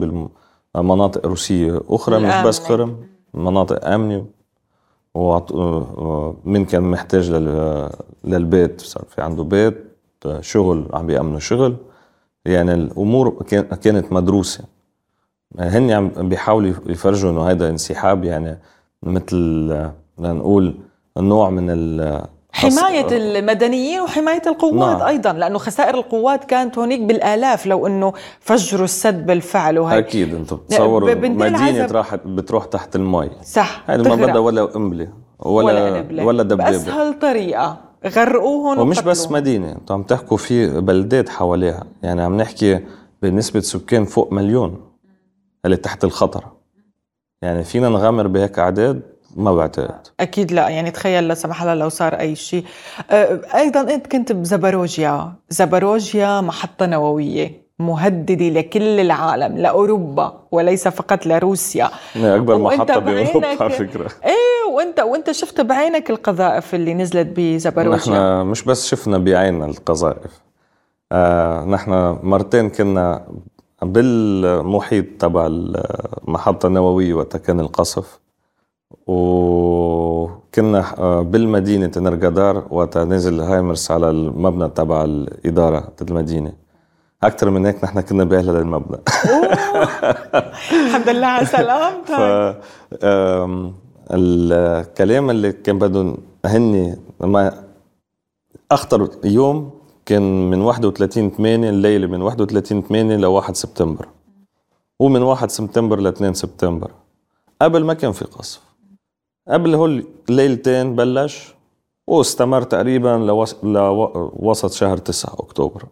بالمناطق 0.75 1.25
روسية 1.25 1.81
أخرى 1.89 2.19
مش 2.19 2.45
بس 2.45 2.59
قرم 2.59 3.07
مناطق 3.33 3.87
آمنة. 3.87 4.25
ومن 5.15 6.65
كان 6.65 6.83
محتاج 6.83 7.31
للبيت 8.23 8.81
صار 8.81 9.03
في 9.09 9.21
عنده 9.21 9.43
بيت 9.43 9.83
شغل 10.39 10.85
عم 10.93 11.07
بيأمنوا 11.07 11.39
شغل. 11.39 11.75
يعني 12.45 12.73
الأمور 12.73 13.43
كانت 13.83 14.13
مدروسة. 14.13 14.63
هن 15.59 15.91
عم 15.91 16.07
بيحاولوا 16.29 16.73
يفرجوا 16.85 17.31
إنه 17.31 17.41
هذا 17.49 17.69
انسحاب 17.69 18.23
يعني 18.23 18.59
مثل 19.03 19.35
لنقول 20.19 20.75
نوع 21.17 21.49
من 21.49 21.69
حماية 22.53 23.07
المدنيين 23.11 24.01
وحماية 24.01 24.41
القوات 24.47 24.97
نعم. 24.97 25.07
أيضا 25.07 25.33
لأنه 25.33 25.57
خسائر 25.57 25.95
القوات 25.95 26.43
كانت 26.43 26.77
هونيك 26.77 27.01
بالآلاف 27.01 27.65
لو 27.65 27.87
أنه 27.87 28.13
فجروا 28.39 28.85
السد 28.85 29.25
بالفعل 29.25 29.79
وهي 29.79 29.97
أكيد 29.97 30.33
أنتم 30.33 30.55
بتصوروا 30.55 31.15
مدينة 31.15 31.85
راحت 31.85 32.19
بتروح 32.25 32.65
تحت 32.65 32.95
المي. 32.95 33.29
صح 33.43 33.83
هذه 33.87 34.09
ما 34.09 34.15
بدها 34.15 34.39
ولا 34.39 34.65
قنبلة 34.65 35.07
ولا 35.39 36.03
ولا, 36.03 36.23
ولا 36.23 36.43
دبابة 36.43 36.71
بأسهل 36.71 37.19
طريقة. 37.19 37.77
غرقوهم 38.07 38.79
ومش 38.79 38.99
بس 38.99 39.31
مدينة 39.31 39.71
أنتم 39.71 39.93
عم 39.93 40.03
تحكوا 40.03 40.37
في 40.37 40.81
بلدات 40.81 41.29
حواليها. 41.29 41.83
يعني 42.03 42.21
عم 42.21 42.37
نحكي 42.37 42.79
بنسبة 43.21 43.59
سكان 43.59 44.05
فوق 44.05 44.33
مليون 44.33 44.91
اللي 45.65 45.77
تحت 45.77 46.03
الخطر. 46.03 46.43
يعني 47.41 47.63
فينا 47.63 47.89
نغامر 47.89 48.27
بهيك 48.27 48.59
أعداد 48.59 49.01
ما 49.35 49.55
بعتقد. 49.55 50.07
أكيد 50.19 50.51
لا 50.51 50.69
يعني 50.69 50.91
تخيل 50.91 51.27
لا 51.27 51.33
سمح 51.33 51.61
الله 51.61 51.73
لو 51.73 51.89
صار 51.89 52.13
أي 52.13 52.35
شيء. 52.35 52.63
أه، 53.11 53.41
أيضا 53.55 53.81
أنت 53.81 54.07
كنت 54.07 54.31
بزبروجيا 54.31 55.33
زبروجيا 55.49 56.41
محطة 56.41 56.85
نووية 56.85 57.61
مهددة 57.79 58.49
لكل 58.49 58.99
العالم 58.99 59.57
لأوروبا 59.57 60.43
وليس 60.51 60.87
فقط 60.87 61.25
لروسيا. 61.25 61.89
أكبر 62.15 62.57
محطة 62.57 62.99
بأوروبا 62.99 63.47
على 63.47 63.69
فكرة. 63.69 64.11
إيه 64.25 64.73
وانت 64.73 64.99
وأنت 64.99 65.31
شفت 65.31 65.61
بعينك 65.61 66.09
القذائف 66.09 66.75
اللي 66.75 66.93
نزلت 66.93 67.27
بزبروجيا 67.37 68.13
نحن 68.13 68.47
مش 68.47 68.63
بس 68.63 68.87
شفنا 68.87 69.17
بعيننا 69.17 69.65
القذائف. 69.65 70.41
آه 71.11 71.65
نحن 71.65 72.19
مرتين 72.23 72.69
كنا 72.69 73.27
بالمحيط 73.81 75.05
تبع 75.19 75.47
المحطة 75.47 76.67
النووية 76.67 77.13
وقت 77.13 77.37
كان 77.37 77.59
القصف. 77.59 78.20
وكنا 79.07 80.85
آه، 80.97 81.21
بالمدينة 81.21 81.91
نرجدار 81.97 82.67
وقت 82.69 82.97
نزل 82.97 83.41
هايمرس 83.41 83.91
على 83.91 84.09
المبنى 84.09 84.69
تبع 84.69 85.03
الإدارة 85.03 85.93
المدينة. 86.01 86.53
أكثر 87.23 87.49
من 87.49 87.65
هيك 87.65 87.83
نحن 87.83 88.01
كنا 88.01 88.23
بأهل 88.23 88.49
المبنى. 88.49 88.97
الحمد 90.85 91.09
لله 91.09 91.27
على 91.27 91.45
سلامتك 91.45 92.57
الكلام 94.13 95.29
اللي 95.29 95.51
كان 95.51 95.79
بدهم 95.79 96.17
هني 96.45 96.97
ما 97.19 97.53
أخطر 98.71 99.09
يوم 99.23 99.71
كان 100.05 100.49
من 100.49 100.61
31 100.61 101.31
8 101.31 101.69
الليلة 101.69 102.07
من 102.07 102.21
31 102.21 102.81
8 102.81 103.15
ل 103.15 103.25
1 103.25 103.55
سبتمبر. 103.55 104.07
ومن 104.99 105.21
1 105.21 105.49
سبتمبر 105.51 105.99
ل 105.99 106.07
2 106.07 106.33
سبتمبر. 106.33 106.91
قبل 107.61 107.83
ما 107.83 107.93
كان 107.93 108.11
في 108.11 108.25
قصف. 108.25 108.70
قبل 109.47 109.75
هول 109.75 110.05
الليلتين 110.29 110.95
بلش 110.95 111.55
واستمر 112.07 112.61
تقريبا 112.61 113.09
لوسط 114.41 114.71
شهر 114.71 114.97
9 114.97 115.33
أكتوبر 115.33 115.83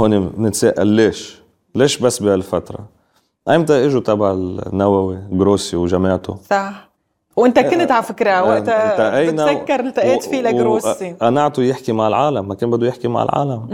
هون 0.00 0.28
بنتساءل 0.28 0.86
ليش؟ 0.86 1.42
ليش 1.74 1.98
بس 1.98 2.22
بهالفترة؟ 2.22 2.78
ايمتى 3.48 3.86
إجوا 3.86 4.00
تبع 4.00 4.30
النووي 4.32 5.18
جروسي 5.30 5.76
وجماعته؟ 5.76 6.36
صح 6.50 6.88
وأنت 7.36 7.58
كنت 7.58 7.90
على 7.90 8.02
فكرة 8.02 8.42
وقتها 8.42 9.30
بتذكر 9.30 9.80
التقيت 9.80 10.22
فيه 10.22 10.42
لجروسي 10.42 11.12
قنعته 11.12 11.62
يحكي 11.62 11.92
مع 11.92 12.08
العالم 12.08 12.48
ما 12.48 12.54
كان 12.54 12.70
بده 12.70 12.86
يحكي 12.86 13.08
مع 13.08 13.22
العالم 13.22 13.66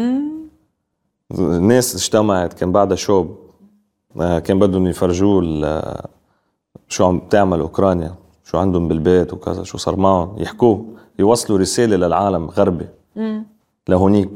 الناس 1.38 1.94
اجتمعت 1.94 2.53
كان 2.53 2.72
بعدها 2.72 2.96
شوب 2.96 3.38
آه، 4.20 4.38
كان 4.38 4.59
بدهم 4.59 4.87
يفرجوه 4.87 5.83
شو 6.88 7.05
عم 7.07 7.18
تعمل 7.31 7.61
أوكرانيا 7.61 8.14
شو 8.50 8.58
عندهم 8.58 8.88
بالبيت 8.88 9.32
وكذا 9.32 9.62
شو 9.62 9.78
صار 9.78 9.96
معهم؟ 9.96 10.34
يحكوه 10.38 10.84
يوصلوا 11.18 11.58
رسالة 11.58 11.96
للعالم 11.96 12.46
غربي. 12.50 12.87
لهونيك. 13.88 14.30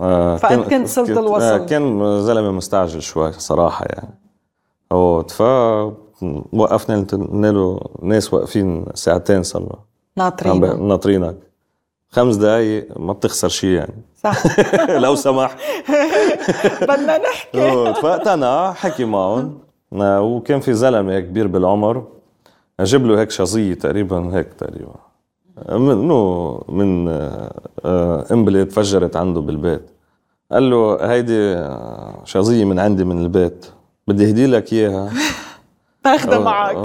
آه 0.00 0.36
فانت 0.36 0.68
كنت 0.68 0.86
صرت 0.86 1.10
الوصل 1.10 1.42
آه 1.44 1.58
كان 1.58 2.20
زلمة 2.22 2.50
مستعجل 2.50 3.02
شوي 3.02 3.32
صراحة 3.32 3.84
يعني. 3.86 4.14
هو 4.92 5.22
ف 5.22 5.42
وقفنا 6.52 7.06
له 7.32 7.80
ناس 8.02 8.34
واقفين 8.34 8.86
ساعتين 8.94 9.42
صار 9.42 9.62
له 9.62 9.76
ناطرينك. 10.16 10.80
ناطرينك. 10.80 11.36
خمس 12.10 12.36
دقايق 12.36 12.98
ما 12.98 13.12
بتخسر 13.12 13.48
شيء 13.48 13.70
يعني. 13.70 14.02
صح. 14.24 14.42
لو 15.04 15.14
سمحت. 15.14 15.58
بدنا 16.90 17.18
نحكي. 17.18 17.94
فاقتنع 18.02 18.72
حكي 18.72 19.04
معهم. 19.04 19.58
آه، 19.92 20.20
وكان 20.22 20.60
في 20.60 20.74
زلمة 20.74 21.20
كبير 21.20 21.46
بالعمر. 21.46 22.15
جاب 22.80 23.06
له 23.06 23.20
هيك 23.20 23.30
شظيه 23.30 23.74
تقريبا 23.74 24.36
هيك 24.36 24.52
تقريبا. 24.52 24.94
منو 25.68 26.54
من 26.68 27.08
قنبله 28.30 28.60
آه، 28.60 28.64
تفجرت 28.64 29.16
عنده 29.16 29.40
بالبيت. 29.40 29.90
قال 30.52 30.70
له 30.70 30.96
هيدي 31.12 31.54
آه، 31.54 32.22
شظيه 32.24 32.64
من 32.64 32.78
عندي 32.78 33.04
من 33.04 33.18
البيت. 33.22 33.66
بدي 34.08 34.28
أهدي 34.28 34.46
لك 34.46 34.72
إياها. 34.72 35.10
تاخذها 36.04 36.38
معك. 36.38 36.76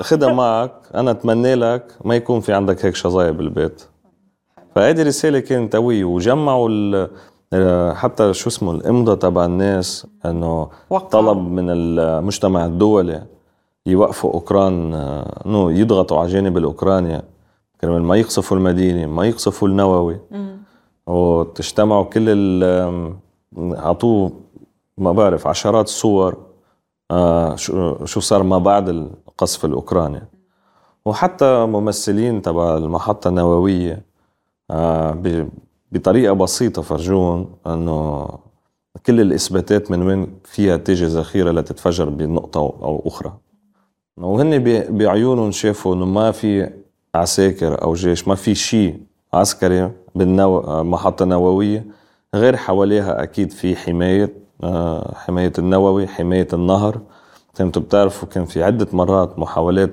خدها 0.00 0.32
معك. 0.32 0.72
أنا 0.94 1.10
أتمنى 1.10 1.54
لك 1.54 1.92
ما 2.04 2.16
يكون 2.16 2.40
في 2.40 2.52
عندك 2.52 2.84
هيك 2.84 2.94
شظايا 2.94 3.30
بالبيت. 3.30 3.82
فهيدي 4.74 5.02
رسالة 5.02 5.38
كانت 5.38 5.76
قوية. 5.76 6.04
وجمعوا 6.04 7.06
آه، 7.52 7.92
حتى 7.92 8.32
شو 8.34 8.48
اسمه 8.48 8.72
الامضه 8.72 9.14
تبع 9.14 9.44
الناس 9.44 10.06
إنه 10.24 10.68
طلب 11.10 11.38
من 11.38 11.70
المجتمع 11.70 12.64
الدولي 12.64 13.22
يوقفوا 13.86 14.32
أوكران 14.32 14.94
انه 15.46 15.72
يضغطوا 15.72 16.18
على 16.18 16.28
جانب 16.28 16.56
الأوكرانيا. 16.56 17.22
كرمال 17.80 18.02
ما 18.02 18.16
يقصفوا 18.16 18.56
المدينة 18.56 19.06
ما 19.06 19.26
يقصفوا 19.26 19.68
النووي. 19.68 20.16
وتجتمعوا 21.06 22.04
كل 22.04 22.24
ال 22.28 23.16
أعطوه 23.58 24.32
ما 24.98 25.12
بعرف 25.12 25.46
عشرات 25.46 25.84
الصور 25.84 26.36
آه 27.10 27.56
شو 28.04 28.20
صار 28.20 28.42
ما 28.42 28.58
بعد 28.58 28.88
القصف 28.88 29.64
الأوكراني. 29.64 30.22
وحتى 31.04 31.66
ممثلين 31.66 32.42
تبع 32.42 32.76
المحطة 32.76 33.28
النووية 33.28 34.02
آه 34.70 35.18
بطريقة 35.92 36.32
بسيطة 36.32 36.82
فرجون 36.82 37.48
إنه 37.66 38.28
كل 39.06 39.20
الإثباتات 39.20 39.90
من 39.90 40.02
وين 40.02 40.38
فيها 40.44 40.76
تيجي 40.76 41.04
ذخيرة 41.04 41.50
لتتفجر 41.50 42.08
بنقطة 42.08 42.60
أو 42.60 43.02
أخرى. 43.06 43.32
وهن 44.16 44.64
بعيونهم 44.90 45.50
شافوا 45.50 45.94
إنه 45.94 46.04
ما 46.04 46.30
في 46.30 46.70
عساكر 47.14 47.82
أو 47.82 47.94
جيش 47.94 48.28
ما 48.28 48.34
في 48.34 48.54
شيء 48.54 49.00
عسكري 49.34 49.90
بالمحطه 50.14 51.22
النوويه 51.22 51.84
غير 52.34 52.56
حواليها 52.56 53.22
أكيد 53.22 53.50
في 53.52 53.76
حماية 53.76 54.32
آه، 54.64 55.14
حماية 55.16 55.52
النووي 55.58 56.06
حماية 56.06 56.48
النهر. 56.52 57.00
أنتم 57.60 57.80
بتعرفوا 57.80 58.28
كان 58.28 58.44
في 58.44 58.62
عدة 58.62 58.86
مرات 58.92 59.38
محاولات 59.38 59.90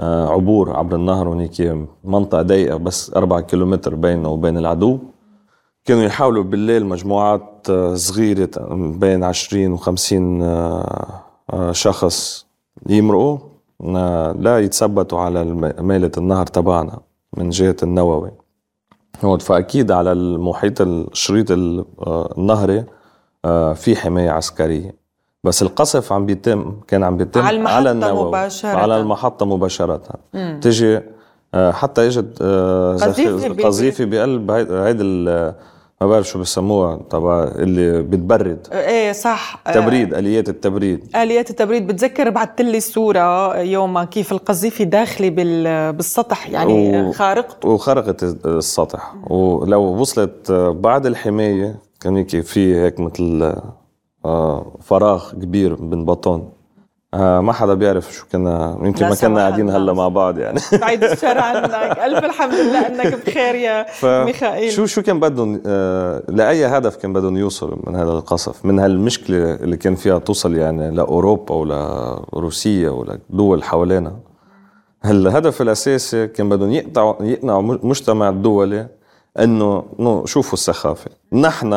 آه، 0.00 0.28
عبور 0.28 0.76
عبر 0.76 0.96
النهر 0.96 1.28
هناك 1.28 1.86
منطقة 2.04 2.42
ضيقة 2.42 2.76
بس 2.76 3.12
أربعة 3.16 3.40
كيلومتر 3.40 3.94
بينه 3.94 4.28
وبين 4.28 4.58
العدو. 4.58 4.98
كانوا 5.84 6.02
يحاولوا 6.02 6.44
بالليل 6.44 6.86
مجموعات 6.86 7.66
آه، 7.70 7.94
صغيرة 7.94 8.50
بين 8.98 9.24
20 9.24 9.72
و 9.72 9.76
50 9.76 10.42
شخص 11.72 12.46
يمرقوا. 12.88 13.49
لا 14.38 14.58
يتثبتوا 14.58 15.20
على 15.20 15.44
ميلة 15.78 16.10
النهر 16.18 16.46
تبعنا 16.46 17.00
من 17.36 17.50
جهة 17.50 17.76
النووي. 17.82 18.30
فأكيد 19.40 19.92
على 19.92 20.12
المحيط 20.12 20.80
الشريط 20.80 21.46
النهري 22.38 22.84
آه، 23.44 23.72
في 23.72 23.96
حماية 23.96 24.30
عسكرية. 24.30 24.94
بس 25.44 25.62
القصف 25.62 26.12
عم 26.12 26.26
بيتم 26.26 26.80
كان 26.88 27.02
عم 27.02 27.16
بيتم 27.16 27.40
على 27.40 27.56
المحطة 27.56 27.76
على 27.76 27.90
النووي 27.90 28.28
مباشرة. 28.28 28.68
على 28.68 28.96
المحطة 28.96 29.46
مباشرة. 29.46 30.02
تجي 30.60 31.00
آه، 31.54 31.72
حتى 31.72 32.06
إجت 32.06 32.38
آه، 32.42 32.96
قذيفة 33.64 34.04
بقلب 34.04 34.50
هيدي 34.50 35.02
ما 36.02 36.06
بعرف 36.06 36.28
شو 36.28 36.38
بسموها. 36.38 36.96
تبع 37.10 37.44
اللي 37.44 38.02
بتبرد. 38.02 38.68
إيه 38.72 39.12
صح. 39.12 39.62
تبريد 39.74 40.14
آليات 40.14 40.48
التبريد. 40.48 41.16
آليات 41.16 41.50
التبريد. 41.50 41.86
بتذكر 41.86 42.30
بعثت 42.30 42.60
لي 42.60 42.76
الصورة 42.76 43.58
يوم 43.58 44.02
كيف 44.02 44.32
القذيفة 44.32 44.84
داخلة 44.84 45.28
بالسطح 45.90 46.48
يعني 46.50 47.02
و... 47.02 47.12
خارقته. 47.12 47.68
وخرقت 47.68 48.22
السطح. 48.46 49.14
ولو 49.30 49.82
وصلت 49.82 50.52
بعد 50.80 51.06
الحماية 51.06 51.74
كان 52.00 52.24
في 52.24 52.74
هيك 52.74 53.00
مثل 53.00 53.54
آه، 54.24 54.72
فراغ 54.82 55.32
كبير 55.32 55.82
من 55.82 56.04
بطون 56.04 56.52
آه 57.14 57.40
ما 57.40 57.52
حدا 57.52 57.74
بيعرف 57.74 58.12
شو 58.14 58.24
كنا 58.32 58.78
يمكن 58.82 59.08
ما 59.08 59.14
كنا 59.14 59.40
قاعدين 59.40 59.70
هلا 59.70 59.92
مع 59.92 60.08
بعض 60.08 60.38
يعني. 60.38 60.60
بعيد 60.82 61.04
الشر 61.12 61.38
عنك. 61.38 61.98
ألف 61.98 62.24
الحمد 62.24 62.54
لله 62.54 62.86
إنك 62.86 63.26
بخير 63.26 63.54
يا 63.54 63.82
ف... 63.82 64.04
ميخائيل. 64.06 64.72
شو 64.72 64.86
شو 64.86 65.02
كان 65.02 65.20
بدهم 65.20 65.62
آه 65.66 66.22
لأي 66.28 66.66
هدف 66.66 66.96
كان 66.96 67.12
بدهم 67.12 67.36
يوصلوا 67.36 67.76
من 67.86 67.96
هذا 67.96 68.10
القصف 68.10 68.64
من 68.64 68.78
هالمشكلة 68.78 69.54
اللي 69.54 69.76
كان 69.76 69.94
فيها 69.94 70.18
توصل 70.18 70.56
يعني 70.56 70.90
لأوروبا 70.90 71.54
ولا 71.54 72.14
روسيا 72.34 72.90
ولا 72.90 73.18
دول 73.30 73.62
حوالينا؟ 73.64 74.16
الهدف 75.04 75.62
الأساسي 75.62 76.26
كان 76.26 76.48
بدهم 76.48 76.72
يقطعوا 76.72 77.14
يقنعوا 77.22 77.60
المجتمع 77.74 78.28
الدولي 78.28 78.86
إنه 79.38 79.84
شوفوا 80.26 80.52
السخافة. 80.52 81.10
نحن 81.32 81.72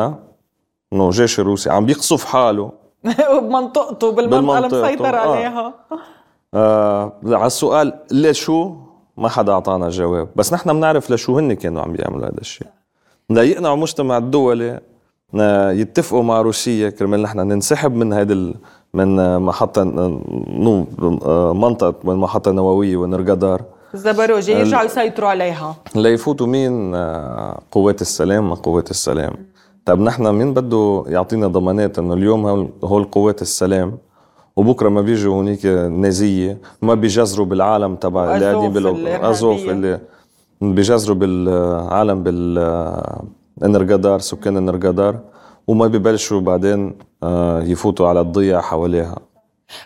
انه 0.92 1.06
الجيش 1.08 1.40
الروسي 1.40 1.70
عم 1.70 1.86
بيقصف 1.86 2.24
حاله 2.24 2.83
بمنطقته 3.42 4.12
بالمنطقة 4.12 4.58
المسيطر 4.58 5.14
آه. 5.14 5.18
عليها. 5.18 5.74
آه 6.54 7.12
على 7.24 7.46
السؤال 7.46 7.92
لشو 8.12 8.74
ما 9.16 9.28
حدا 9.28 9.52
أعطانا 9.52 9.88
جواب؟ 9.88 10.28
بس 10.36 10.52
نحن 10.52 10.72
بنعرف 10.72 11.10
لشو 11.10 11.38
هن 11.38 11.52
كانوا 11.52 11.82
عم 11.82 11.92
بيعملوا 11.92 12.26
هذا 12.26 12.40
الشيء. 12.40 12.66
يقنعوا 13.30 13.74
المجتمع 13.74 14.16
الدولي 14.18 14.80
يتفقوا 15.80 16.22
مع 16.22 16.40
روسيا 16.40 16.90
كرمال 16.90 17.22
نحن 17.22 17.38
ننسحب 17.38 17.94
من 17.94 18.12
هيدي 18.12 18.54
من 18.94 19.38
محطة 19.38 19.82
نو 19.84 20.86
منطقة 21.52 21.94
من 22.04 22.12
المحطة 22.12 22.48
النووية 22.50 22.96
ونرقدار 22.96 23.62
الزبروجة 23.94 24.50
يرجعوا 24.50 24.84
يسيطروا 24.84 25.28
عليها. 25.28 25.76
ليفوتوا 25.94 26.46
مين؟ 26.46 26.94
آه، 26.94 27.60
قوات 27.72 28.00
السلام. 28.02 28.48
ما 28.48 28.54
قوات 28.54 28.90
السلام؟ 28.90 29.34
طيب 29.86 30.00
نحن 30.00 30.26
مين 30.26 30.54
بده 30.54 31.04
يعطينا 31.06 31.46
ضمانات 31.46 31.98
إنه 31.98 32.14
اليوم 32.14 32.70
هول 32.84 33.04
قوات 33.04 33.42
السلام 33.42 33.98
وبكرة 34.56 34.88
ما 34.88 35.00
بيجوا 35.00 35.34
هونيك 35.34 35.66
نازية 35.66 36.58
ما 36.82 36.94
بيجزروا 36.94 37.46
بالعالم 37.46 37.96
تبع 37.96 38.34
اللي 38.34 38.52
قاعدين 38.52 38.72
بالازوف 38.72 39.68
اللي 39.68 40.00
بيجزروا 40.60 41.16
بالعالم 41.16 42.22
بالانرجدار 42.22 44.18
سكان 44.18 44.56
انرجدار 44.56 45.18
وما 45.66 45.86
ببلشوا 45.86 46.40
بعدين 46.40 46.98
آه، 47.22 47.62
يفوتوا 47.62 48.08
على 48.08 48.20
الضيع 48.20 48.60
حواليها. 48.60 49.16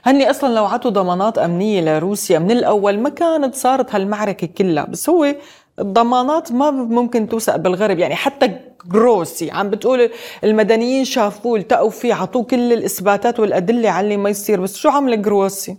هني 0.05 0.31
أصلا 0.31 0.55
لو 0.55 0.65
عطوا 0.65 0.91
ضمانات 0.91 1.39
أمنية 1.39 1.81
لروسيا 1.99 2.39
من 2.39 2.51
الأول 2.51 2.99
ما 2.99 3.09
كانت 3.09 3.55
صارت 3.55 3.95
هالمعركة 3.95 4.47
كلها 4.47 4.85
بس 4.85 5.09
هو 5.11 5.35
الضمانات 5.81 6.53
ما 6.53 6.71
ممكن 6.71 7.29
توثق 7.29 7.57
بالغرب 7.57 7.99
يعني 7.99 8.15
حتى 8.15 8.51
جروسي 8.87 9.51
عم 9.51 9.71
بتقول 9.71 10.11
المدنيين 10.45 11.05
شافوه 11.05 11.59
التقوا 11.59 11.91
فيه 11.91 12.15
عطوه 12.15 12.43
كل 12.45 12.73
الإثباتات 12.73 13.41
والأدلة 13.41 13.91
على 13.91 14.05
اللي 14.05 14.17
ما 14.17 14.31
يصير. 14.31 14.61
بس 14.61 14.77
شو 14.77 14.89
عمل 14.89 15.23
جروسي؟ 15.23 15.77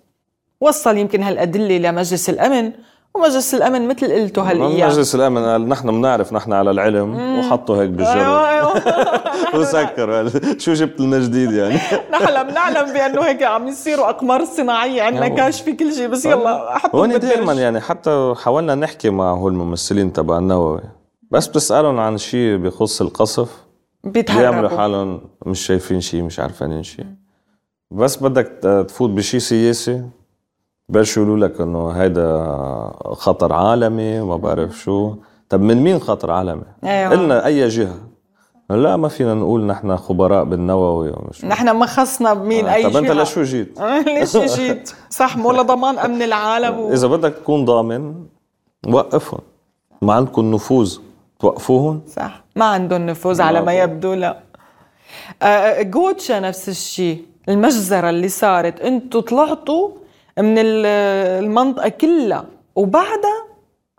وصل 0.61 0.97
يمكن 0.97 1.23
هالأدلة 1.23 1.77
لمجلس 1.77 2.29
الأمن. 2.29 2.71
ومجلس 3.15 3.55
الأمن 3.55 3.87
مثل 3.87 4.13
قلتوا 4.13 4.43
هالايام 4.43 4.89
مجلس 4.89 5.15
الأمن 5.15 5.45
قال 5.45 5.69
نحن 5.69 5.91
بنعرف 5.91 6.33
نحن 6.33 6.53
على 6.53 6.71
العلم 6.71 7.39
وحطوا 7.39 7.81
هيك 7.81 7.89
بالجرد 7.89 8.17
أيوة 8.17 8.49
أيوة. 8.49 8.69
وسكر 9.55 10.29
شو 10.59 10.73
جبت 10.73 10.99
لنا 10.99 11.19
جديد 11.19 11.51
يعني؟ 11.51 11.75
نحن 12.13 12.47
بنعلم 12.47 12.93
بأنه 12.93 13.21
هيك 13.21 13.43
عم 13.43 13.67
يصيروا 13.67 14.09
أقمار 14.09 14.45
صناعية. 14.45 15.01
عندنا 15.01 15.27
كاشفه 15.27 15.71
كل 15.71 15.93
شيء 15.93 16.07
بس 16.07 16.25
يلا 16.25 16.77
حطوا 16.77 16.99
هون 16.99 17.19
دائما 17.19 17.53
يعني 17.53 17.79
حتى 17.79 18.33
حاولنا 18.43 18.75
نحكي 18.75 19.09
مع 19.09 19.31
هول 19.31 19.51
الممثلين 19.51 20.13
تبع 20.13 20.37
النووي. 20.37 20.81
بس 21.31 21.47
بتسألهم 21.47 21.99
عن 21.99 22.17
شيء 22.17 22.57
بخص 22.57 23.01
القصف. 23.01 23.49
بيعملوا 24.03 24.69
حالهم 24.69 25.21
مش 25.45 25.65
شايفين 25.65 26.01
شيء 26.01 26.21
مش 26.23 26.39
عارفين 26.39 26.83
شيء. 26.83 27.05
بس 27.91 28.17
بدك 28.17 28.59
تفوت 28.87 29.09
بشيء 29.09 29.39
سياسي؟ 29.39 30.03
بلشوا 30.89 31.23
يقولوا 31.23 31.47
لك 31.47 31.61
إنه 31.61 31.89
هيدا 31.89 32.53
خطر 33.05 33.53
عالمي 33.53 34.19
وما 34.19 34.37
بعرف 34.37 34.79
شو 34.79 35.15
طب 35.49 35.61
من 35.61 35.83
مين 35.83 35.99
خطر 35.99 36.31
عالمي؟ 36.31 36.63
أيوة. 36.83 37.11
قلنا 37.11 37.45
أي 37.45 37.67
جهة 37.67 37.95
لا 38.69 38.97
ما 38.97 39.07
فينا 39.07 39.33
نقول 39.33 39.65
نحن 39.65 39.97
خبراء 39.97 40.43
بالنووي 40.43 41.09
ومش 41.09 41.45
نحن 41.45 41.69
ما 41.69 41.85
خصنا 41.85 42.33
بمين 42.33 42.67
آه. 42.67 42.73
أي 42.73 42.81
شيء 42.81 42.91
طب 42.91 42.97
أنت 42.97 43.11
لشو 43.11 43.43
جيت؟ 43.43 43.81
ليش 43.81 44.37
جيت؟ 44.37 44.93
صح 45.09 45.37
مو 45.37 45.51
لضمان 45.51 45.99
أمن 45.99 46.21
العالم 46.21 46.79
و... 46.79 46.93
إذا 46.93 47.07
بدك 47.07 47.33
تكون 47.33 47.65
ضامن 47.65 48.15
وقفهم 48.87 49.39
ما 50.01 50.13
عندكم 50.13 50.51
نفوذ 50.51 50.97
توقفوهم 51.39 52.01
صح 52.07 52.43
ما 52.55 52.65
عندهم 52.65 53.05
نفوذ 53.05 53.41
على 53.41 53.61
ما 53.61 53.73
يبدو 53.73 54.13
لا 54.13 54.39
آه 55.41 55.81
جوتشا 55.81 56.39
نفس 56.39 56.69
الشيء 56.69 57.25
المجزرة 57.49 58.09
اللي 58.09 58.27
صارت 58.27 58.81
أنتوا 58.81 59.21
طلعتوا 59.21 59.89
من 60.39 60.55
المنطقة 60.57 61.89
كلها. 61.89 62.45
وبعدها 62.75 63.49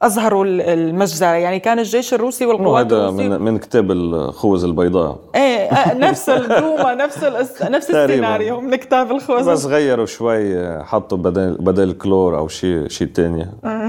أظهروا 0.02 0.44
المجزرة. 0.44 1.26
يعني 1.26 1.60
كان 1.60 1.78
الجيش 1.78 2.14
الروسي 2.14 2.46
والقوات 2.46 2.86
هذا 2.86 2.96
الروسية 2.96 3.28
من, 3.28 3.42
من 3.42 3.58
كتاب 3.58 3.90
الخوذ 3.90 4.64
البيضاء. 4.64 5.18
إيه 5.34 5.94
نفس 5.94 6.28
الدوما 6.28 6.94
نفس 7.04 7.24
نفس 7.62 7.90
السيناريو 7.90 8.60
من 8.60 8.76
كتاب 8.76 9.10
الخوذ. 9.10 9.50
بس 9.50 9.66
غيروا 9.66 10.06
شوي 10.06 10.82
حطوا 10.84 11.18
بدل 11.18 11.56
بدل 11.60 11.92
كلور 11.92 12.38
أو 12.38 12.48
شيء 12.48 12.88
شيء 12.88 13.08
ثاني 13.14 13.46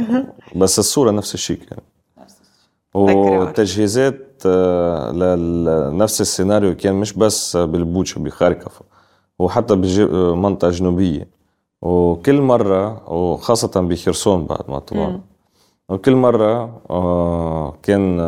بس 0.62 0.80
الصورة 0.80 1.12
نفس 1.12 1.34
الشيء 1.34 1.58
كان. 1.58 1.80
والتجهيزات 2.94 4.42
آه، 4.46 5.12
لنفس 5.12 6.22
السيناريو 6.22 6.76
كان 6.76 6.96
مش 6.96 7.14
بس 7.14 7.58
بالبوتشا 7.58 8.20
بخاركف 8.20 8.82
وحتى 9.40 9.76
بمنطقه 9.76 10.70
جنوبية. 10.70 11.41
وكل 11.82 12.42
مرة 12.42 13.10
وخاصة 13.14 13.82
بخرسون 13.82 14.46
بعد 14.46 14.64
ما 14.70 14.80
طلعوا 14.80 15.20
وكل 15.92 16.16
مرة 16.16 16.82
آه، 16.90 17.74
كان 17.84 18.20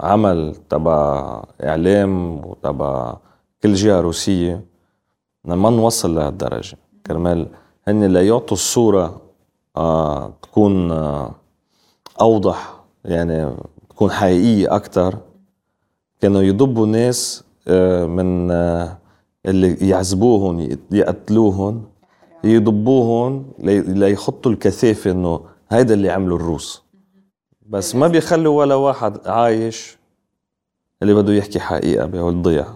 عمل 0.00 0.56
تبع 0.70 1.42
إعلام 1.64 2.44
وتبع 2.46 3.16
كل 3.62 3.74
جهة 3.74 4.00
روسية. 4.00 4.64
ما 5.44 5.70
نوصل 5.70 6.14
لهالدرجة. 6.14 6.78
كرمال 7.06 7.46
هن 7.88 8.04
ليعطوا 8.04 8.56
الصورة 8.56 9.20
آه، 9.76 10.32
تكون 10.42 10.90
آه، 10.90 11.30
أوضح 12.20 12.74
يعني 13.04 13.50
تكون 13.90 14.10
حقيقية 14.10 14.76
أكتر. 14.76 15.18
كانوا 16.20 16.42
يضبوا 16.42 16.86
ناس 16.86 17.44
من 18.08 18.50
اللي 19.46 19.88
يعذبوهم 19.88 20.78
يقتلوهم 20.90 21.82
يضبوهم 22.44 23.52
ليحطوا 23.58 24.52
الكثافة 24.52 25.10
إنه 25.10 25.40
هيدا 25.70 25.94
اللي 25.94 26.10
عمله 26.10 26.36
الروس. 26.36 26.82
بس 27.68 27.94
ما 27.94 28.08
بيخلوا 28.08 28.58
ولا 28.58 28.74
واحد 28.74 29.28
عايش 29.28 29.98
اللي 31.02 31.14
بده 31.14 31.32
يحكي 31.32 31.60
حقيقة 31.60 32.06
بيضيع 32.06 32.66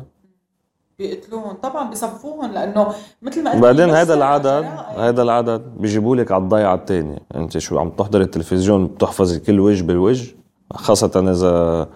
بيقتلوهم 0.98 1.52
طبعا 1.52 1.90
بيصفوهم 1.90 2.52
لأنه 2.52 2.94
مثل 3.22 3.44
ما 3.44 3.60
بعدين 3.60 3.90
هذا 3.90 4.14
العدد 4.14 4.64
هذا 4.96 5.22
العدد 5.22 5.62
بيجيبوا 5.76 6.16
لك 6.16 6.32
على 6.32 6.42
الضيعة 6.42 6.74
الثانية 6.74 7.18
أنت 7.34 7.58
شو 7.58 7.78
عم 7.78 7.90
تحضر 7.90 8.20
التلفزيون 8.20 8.86
بتحفظي 8.86 9.38
كل 9.40 9.60
وجه 9.60 9.82
بالوجه 9.82 10.34
خاصة 10.72 11.30
إذا 11.30 11.88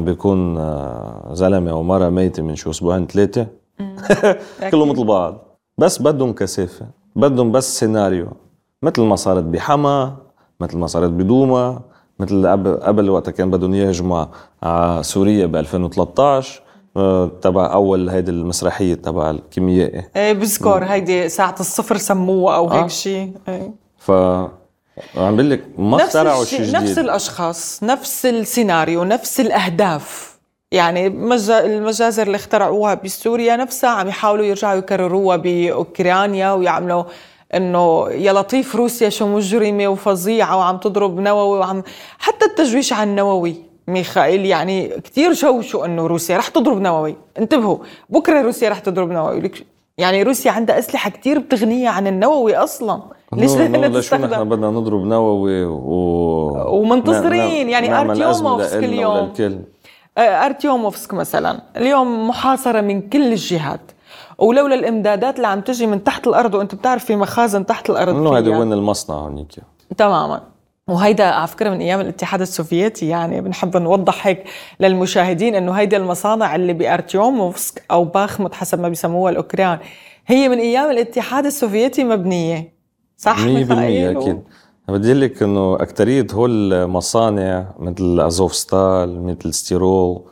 بيكون 0.00 0.58
آه، 0.58 1.30
زلمة 1.32 1.70
أو 1.70 1.82
مرة 1.82 2.08
ميتة 2.08 2.42
من 2.42 2.56
شو 2.56 2.70
أسبوعين 2.70 3.06
ثلاثة. 3.06 3.46
كلهم 4.70 4.88
مثل 4.88 5.04
بعض. 5.04 5.58
بس 5.78 6.02
بدهم 6.02 6.32
كثافه 6.32 6.86
بدهم 7.16 7.52
بس 7.52 7.78
سيناريو. 7.78 8.28
مثل 8.82 9.02
ما 9.02 9.16
صارت 9.16 9.44
بحما 9.44 10.16
مثل 10.60 10.78
ما 10.78 10.86
صارت 10.86 11.10
بدوما 11.10 11.80
مثل 12.18 12.46
قبل 12.46 12.76
قبل 12.76 13.10
وقت 13.10 13.30
كان 13.30 13.50
بدهم 13.50 13.74
يهجموا 13.74 14.24
على 14.62 15.02
سوريا 15.02 15.46
ب 15.46 15.56
2013 15.56 16.62
آه، 16.96 17.30
تبع 17.42 17.72
أول 17.72 18.08
هيدي 18.08 18.30
المسرحية 18.30 18.94
تبع 18.94 19.30
الكيميائي. 19.30 20.04
إيه 20.16 20.32
بذكر 20.32 20.84
هيدي 20.84 21.28
ساعة 21.28 21.54
الصفر 21.60 21.96
سموها 21.96 22.56
أو 22.56 22.70
هيك 22.70 22.84
آه. 22.84 22.88
شيء 22.88 23.32
إيه. 23.48 23.74
ف 23.98 24.10
عم 24.10 25.36
بقول 25.36 25.50
لك 25.50 25.64
ما 25.78 25.96
اخترعوا 26.04 26.44
شيء 26.44 26.62
جديد 26.62 26.76
نفس 26.76 26.98
الأشخاص 26.98 27.82
نفس 27.82 28.26
السيناريو 28.26 29.04
نفس 29.04 29.40
الأهداف. 29.40 30.31
يعني 30.72 31.06
المجازر 31.50 32.22
اللي 32.22 32.36
اخترعوها 32.36 32.94
بسوريا 32.94 33.56
نفسها 33.56 33.90
عم 33.90 34.08
يحاولوا 34.08 34.44
يرجعوا 34.44 34.78
يكرروها 34.78 35.36
بأوكرانيا 35.36 36.52
ويعملوا 36.52 37.04
إنه 37.54 38.10
يا 38.10 38.32
لطيف 38.32 38.76
روسيا 38.76 39.08
شو 39.08 39.26
مجرمة 39.26 39.88
وفظيعة 39.88 40.56
وعم 40.56 40.78
تضرب 40.78 41.20
نووي 41.20 41.58
وعم 41.58 41.82
حتى 42.18 42.44
التجويش 42.44 42.92
على 42.92 43.10
النووي 43.10 43.56
ميخائيل 43.88 44.46
يعني 44.46 44.88
كثير 44.88 45.34
شوشوا 45.34 45.86
إنه 45.86 46.06
روسيا 46.06 46.36
رح 46.36 46.48
تضرب 46.48 46.80
نووي. 46.80 47.16
انتبهوا 47.38 47.78
بكرة 48.08 48.42
روسيا 48.42 48.68
رح 48.68 48.78
تضرب 48.78 49.10
نووي. 49.10 49.50
يعني 49.98 50.22
روسيا 50.22 50.50
عندها 50.50 50.78
أسلحة 50.78 51.10
كثير 51.10 51.38
بتغنيها 51.38 51.90
عن 51.90 52.06
النووي 52.06 52.56
أصلا. 52.56 53.02
ليش 53.32 53.52
بدنا 53.52 53.86
ليش 53.86 54.14
نحن 54.14 54.48
بدنا 54.48 54.70
نضرب 54.70 55.04
نووي 55.04 55.64
و... 55.64 56.78
ومنتصرين 56.80 57.68
يعني 57.68 58.00
ارتيوموفسك 58.00 58.84
اليوم 58.84 59.32
آه، 59.40 59.60
أرتيوموفسك 60.18 61.14
مثلا. 61.14 61.60
اليوم 61.76 62.28
محاصرة 62.28 62.80
من 62.80 63.08
كل 63.08 63.32
الجهات. 63.32 63.80
ولولا 64.38 64.74
الإمدادات 64.74 65.36
اللي 65.36 65.46
عم 65.46 65.60
تجي 65.60 65.86
من 65.86 66.04
تحت 66.04 66.26
الأرض 66.26 66.54
وأنت 66.54 66.74
بتعرف 66.74 67.04
في 67.04 67.16
مخازن 67.16 67.66
تحت 67.66 67.90
الأرض 67.90 68.16
انه 68.16 68.36
هيدا 68.36 68.58
وين 68.58 68.72
المصنع 68.72 69.16
هونيك؟ 69.16 69.48
تماما. 69.96 70.42
وهيدا 70.88 71.24
على 71.24 71.46
فكرة 71.46 71.70
من 71.70 71.80
أيام 71.80 72.00
الاتحاد 72.00 72.40
السوفيتي 72.40 73.08
يعني 73.08 73.40
بنحب 73.40 73.76
نوضح 73.76 74.26
هيك 74.26 74.44
للمشاهدين 74.80 75.54
إنه 75.54 75.72
هيدي 75.72 75.96
المصانع 75.96 76.54
اللي 76.54 76.72
بأرتيوموفسك 76.72 77.82
أو 77.90 78.04
باخمت 78.04 78.54
حسب 78.54 78.80
ما 78.80 78.88
بيسموها 78.88 79.32
الأوكران 79.32 79.78
هي 80.26 80.48
من 80.48 80.58
أيام 80.58 80.90
الاتحاد 80.90 81.46
السوفيتي 81.46 82.04
مبنية. 82.04 82.72
صح؟ 83.16 83.36
100% 83.36 83.40
أكيد. 83.40 84.42
بدي 84.88 85.14
قلك 85.14 85.42
إنه 85.42 85.74
اكثريه 85.74 86.26
هول 86.34 86.72
المصانع 86.72 87.74
مثل 87.78 88.20
ازوفستال 88.20 89.22
مثل 89.22 89.54
ستيرول 89.54 90.22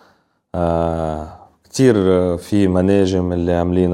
آه 0.54 1.40
كتير 1.64 1.94
في 2.36 2.68
مناجم 2.68 3.32
اللي 3.32 3.52
عاملين 3.52 3.90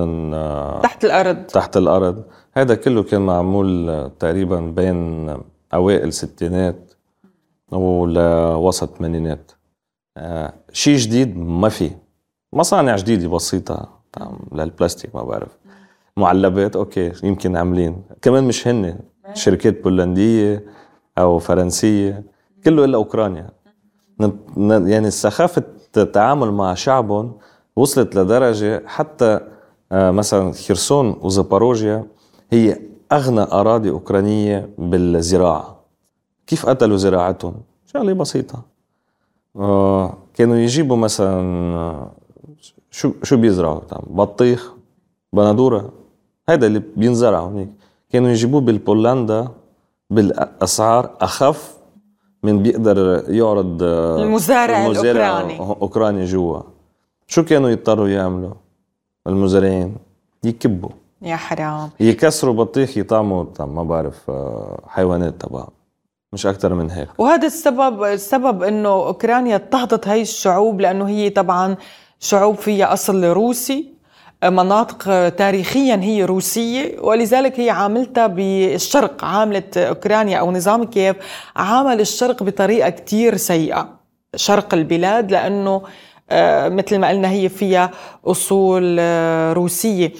تحت 0.83 1.05
الأرض. 1.05 1.37
تحت 1.37 1.77
الأرض. 1.77 2.25
هذا 2.53 2.75
كله 2.75 3.03
كان 3.03 3.21
معمول 3.21 4.11
تقريبا 4.19 4.61
بين 4.61 5.29
أوائل 5.75 6.09
الستينات 6.09 6.93
ولوسط 7.73 8.91
الثمانينات 8.93 9.53
آه، 10.17 10.53
شيء 10.73 10.97
جديد 10.97 11.37
ما 11.39 11.69
في. 11.69 11.91
مصانع 12.53 12.97
جديدة 12.97 13.29
بسيطة 13.29 13.89
للبلاستيك 14.53 15.15
ما 15.15 15.23
بعرف. 15.23 15.59
معلبات 16.17 16.77
أوكي 16.77 17.13
يمكن 17.23 17.57
عاملين. 17.57 18.03
كمان 18.23 18.45
مش 18.45 18.69
هن 18.69 18.99
شركات 19.35 19.83
بولندية 19.83 20.65
أو 21.19 21.39
فرنسية 21.39 22.25
كله 22.65 22.85
إلا 22.85 22.97
أوكرانيا. 22.97 23.51
يعني 24.69 25.11
سخافة 25.11 25.63
التعامل 25.97 26.51
مع 26.51 26.75
شعبهم 26.75 27.33
وصلت 27.77 28.17
لدرجة 28.17 28.83
حتى 28.87 29.41
آه، 29.93 30.11
مثلا 30.11 30.53
خرسون 30.53 31.17
وزاباروجيا 31.21 32.07
هي 32.51 32.81
أغنى 33.13 33.41
أراضي 33.41 33.91
أوكرانية 33.91 34.71
بالزراعة. 34.79 35.81
كيف 36.47 36.67
قتلوا 36.67 36.97
زراعتهم؟ 36.97 37.55
شغلة 37.87 38.13
بسيطة. 38.13 38.63
آه، 39.57 40.19
كانوا 40.35 40.57
يجيبوا 40.57 40.97
مثلا 40.97 41.41
آه، 41.77 42.13
شو 42.91 43.13
شو 43.23 43.37
بيزرعوا؟ 43.37 43.81
بطيخ 44.07 44.73
بندورة. 45.33 45.93
هذا 46.49 46.67
اللي 46.67 46.83
بينزرع 46.97 47.45
هناك 47.45 47.69
كانوا 48.13 48.29
يجيبوه 48.31 48.61
بالبولندا 48.61 49.49
بالأسعار 50.11 51.11
أخف 51.21 51.77
من 52.43 52.63
بيقدر 52.63 53.25
يعرض 53.29 53.83
المزارع, 53.83 54.87
المزارع 54.87 55.41
الأوكراني. 55.41 55.59
أوكراني 55.83 56.25
جوا. 56.25 56.61
شو 57.27 57.45
كانوا 57.45 57.71
يضطروا 57.71 58.09
يعملوا 58.09 58.55
المزارعين؟ 59.27 59.97
يكبوا. 60.45 60.91
يا 61.23 61.37
حرام. 61.37 61.91
يكسروا 62.01 62.55
بطيخ 62.55 62.97
يطعموا 62.99 63.45
ما 63.61 63.83
بعرف 63.83 64.31
آه، 64.31 64.81
حيوانات 64.87 65.35
تبعهم 65.41 65.69
مش 66.33 66.47
أكثر 66.47 66.75
من 66.75 66.91
هيك. 66.91 67.09
وهذا 67.19 67.47
السبب 67.47 68.05
السبب 68.05 68.63
إنه 68.63 68.89
أوكرانيا 68.89 69.57
اضطهدت 69.57 70.09
هاي 70.09 70.23
الشعوب 70.23 70.81
لأنه 70.81 71.09
هي 71.09 71.31
طبعا 71.31 71.77
شعوب 72.21 72.55
فيها 72.55 72.93
أصل 72.93 73.25
روسي. 73.25 73.96
مناطق 74.51 75.29
تاريخيا 75.29 75.97
هي 76.03 76.25
روسية 76.25 77.01
ولذلك 77.01 77.61
هي 77.61 77.71
عاملتها 77.71 78.27
بالشرق 78.27 79.25
عاملت 79.25 79.77
أوكرانيا 79.79 80.39
أو 80.39 80.51
نظام 80.53 80.85
كييف 80.85 81.17
عامل 81.57 82.01
الشرق 82.01 82.43
بطريقة 82.43 82.91
كتير 82.91 83.37
سيئة. 83.37 83.89
شرق 84.37 84.75
البلاد 84.75 85.31
لأنه 85.33 85.83
آه، 86.31 86.69
مثل 86.69 86.99
ما 86.99 87.09
قلنا 87.09 87.31
هي 87.31 87.49
فيها 87.49 87.91
أصول 88.27 88.97
آه، 89.01 89.53
روسية. 89.53 90.13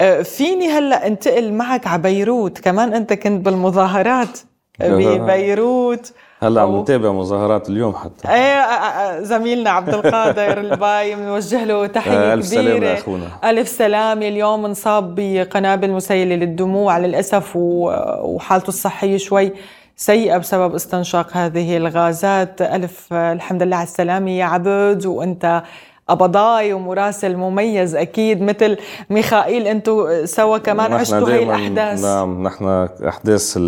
آه، 0.00 0.22
فيني 0.22 0.68
هلأ 0.68 1.06
انتقل 1.06 1.52
معك 1.52 1.86
على 1.86 2.02
بيروت. 2.02 2.58
كمان 2.58 2.94
أنت 2.94 3.12
كنت 3.12 3.44
بالمظاهرات. 3.44 4.38
ببيروت. 4.80 6.12
هلا 6.42 6.60
عم 6.60 6.80
نتابع 6.80 7.12
مظاهرات 7.12 7.68
اليوم 7.68 7.94
حتى. 7.94 8.28
إيه 8.28 9.22
زميلنا 9.22 9.70
عبد 9.70 9.94
القادر 9.94 10.58
الباي 10.70 11.14
بنوجه 11.14 11.64
له 11.64 11.86
تحية 11.86 12.34
ألف 12.34 12.54
كبيرة. 12.54 12.62
سلامة 12.62 12.92
أخونا. 12.98 13.26
ألف 13.44 13.68
سلامة. 13.68 14.28
اليوم 14.28 14.64
انصاب 14.64 15.14
بقنابل 15.16 15.90
مسيلة 15.90 16.34
للدموع 16.34 16.98
للأسف 16.98 17.52
وحالته 17.56 18.68
الصحية 18.68 19.16
شوي 19.16 19.52
سيئة 19.96 20.36
بسبب 20.38 20.74
استنشاق 20.74 21.36
هذه 21.36 21.76
الغازات. 21.76 22.62
ألف 22.62 23.12
الحمد 23.12 23.62
لله 23.62 23.76
على 23.76 23.86
السلامة 23.86 24.30
يا 24.30 24.44
عبد. 24.44 25.06
وأنت 25.06 25.62
قبضاي 26.08 26.72
ومراسل 26.72 27.36
مميز 27.36 27.96
أكيد 27.96 28.42
مثل 28.42 28.76
ميخائيل. 29.10 29.66
أنتم 29.66 30.26
سوا 30.26 30.58
كمان 30.58 30.92
عشتوا 30.92 31.28
هي 31.28 31.42
الأحداث. 31.42 32.04
نعم 32.04 32.42
نحن 32.42 32.88
أحداث 33.08 33.58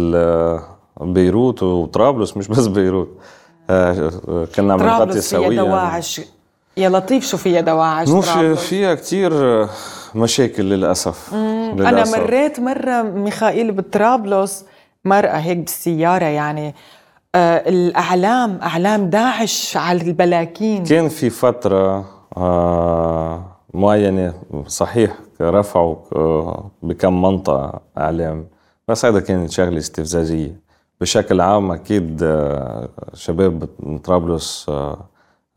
بيروت 1.00 1.62
وطرابلس 1.62 2.36
مش 2.36 2.48
بس 2.48 2.66
بيروت. 2.66 3.08
آه، 3.70 4.10
كنا 4.56 4.72
عم 4.72 4.82
نغطي 4.82 5.20
سويا 5.20 5.42
طرابلس 5.42 5.54
فيها 5.54 5.64
دواعش. 5.64 6.20
يا 6.76 6.88
لطيف 6.88 7.26
شو 7.26 7.36
فيها 7.36 7.60
دواعش 7.60 8.08
مش 8.08 8.28
فيها 8.60 8.94
كثير 8.94 9.32
مشاكل 10.14 10.62
للأسف. 10.64 11.34
للأسف 11.34 12.14
أنا 12.14 12.24
مريت 12.24 12.60
مرة 12.60 13.02
ميخائيل 13.02 13.72
بطرابلس 13.72 14.64
مرأة 15.04 15.36
هيك 15.36 15.58
بالسيارة 15.58 16.24
يعني. 16.24 16.74
آه 17.34 17.68
الأعلام 17.68 18.58
أعلام 18.62 19.10
داعش 19.10 19.76
على 19.76 20.02
البلاكين. 20.02 20.84
كان 20.84 21.08
في 21.08 21.30
فترة 21.30 22.04
آه 22.36 23.44
معينة 23.74 24.34
صحيح 24.66 25.12
رفعوا 25.40 25.96
آه 26.16 26.70
بكم 26.82 27.22
منطقة 27.22 27.80
أعلام. 27.98 28.46
بس 28.88 29.04
هذا 29.04 29.20
كانت 29.20 29.50
شغلة 29.50 29.78
استفزازية. 29.78 30.69
بشكل 31.00 31.40
عام 31.40 31.70
أكيد 31.72 32.20
آه 32.22 32.88
شباب 33.14 33.68
من 33.80 33.98
طرابلس 33.98 34.66
آه 34.68 34.98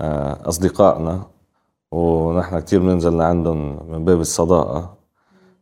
آه 0.02 0.50
أصدقائنا 0.50 1.22
ونحن 1.91 2.60
كتير 2.60 2.80
بننزل 2.80 3.18
لعندهم 3.18 3.91
من 3.91 4.06
باب 4.06 4.20
الصداقة. 4.22 4.94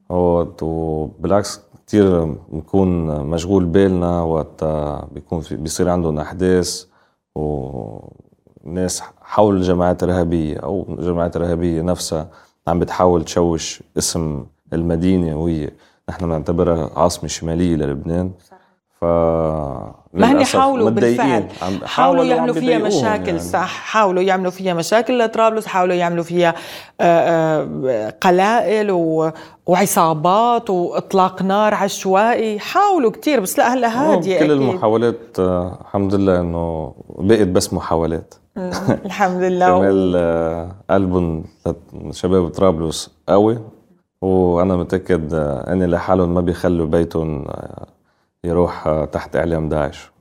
وبالعكس 0.10 1.62
كتير 1.86 2.26
بنكون 2.26 3.22
مشغول 3.26 3.66
بالنا 3.66 4.22
وقت 4.22 4.64
بيكون 5.14 5.42
في 5.42 5.56
بيصير 5.56 5.90
عندهم 5.90 6.20
أحداث 6.20 6.86
وناس 7.36 9.02
حول 9.22 9.56
الجماعات 9.58 10.04
الإرهابية 10.04 10.58
أو 10.58 10.86
الجماعات 10.90 11.36
الإرهابية 11.38 11.82
نفسها 11.82 12.30
عم 12.68 12.80
بتحاول 12.80 13.24
تشوش 13.24 13.84
اسم 13.98 14.46
المدينة 14.74 15.36
وهي 15.44 15.70
نحن 16.10 16.26
بنعتبرها 16.26 16.90
عاصمة 17.00 17.28
شمالية 17.30 17.76
للبنان. 17.76 18.32
ف 19.02 19.06
ما 20.14 20.32
هن 20.32 20.44
حاولوا 20.46 20.90
بالفعل. 20.90 21.46
حاولوا 21.86 22.24
يعملوا 22.24 22.54
فيها 22.56 22.78
مشاكل 22.78 23.28
يعني. 23.28 23.40
صح. 23.40 23.68
حاولوا 23.68 24.24
يعملوا 24.24 24.52
فيها 24.52 24.74
مشاكل 24.74 25.20
لطرابلس 25.20 25.66
حاولوا 25.68 25.96
يعملوا 25.96 26.24
فيها 26.24 26.54
آه، 27.02 27.68
آه، 27.88 28.10
قلائل 28.22 28.92
وعصابات 29.68 30.70
وإطلاق 30.70 31.42
نار 31.42 31.74
عشوائي. 31.74 32.60
حاولوا 32.60 33.12
كثير 33.12 33.40
بس 33.40 33.58
لا 33.60 33.74
هلا 33.74 33.88
هادية 34.14 34.40
كل. 34.40 34.52
المحاولات 34.52 35.40
آه، 35.40 35.78
الحمد 35.82 36.16
لله 36.16 36.40
إنه 36.40 36.94
بقت 37.20 37.48
بس 37.48 37.74
محاولات. 37.74 38.34
الحمد 39.06 39.42
لله. 39.52 39.68
كمال 39.80 40.72
قلبهم 40.90 41.44
شباب 42.12 42.48
طرابلس 42.50 43.12
قوي 43.30 43.60
وأنا 44.22 44.76
متأكد 44.76 45.34
أني 45.68 45.86
لحالهم 45.88 46.34
ما 46.34 46.42
بيخلوا 46.42 46.86
بيتهم 46.88 47.46
يروح 48.46 49.06
تحت 49.12 49.36
إعلام 49.36 49.70
داعش. 49.70 50.12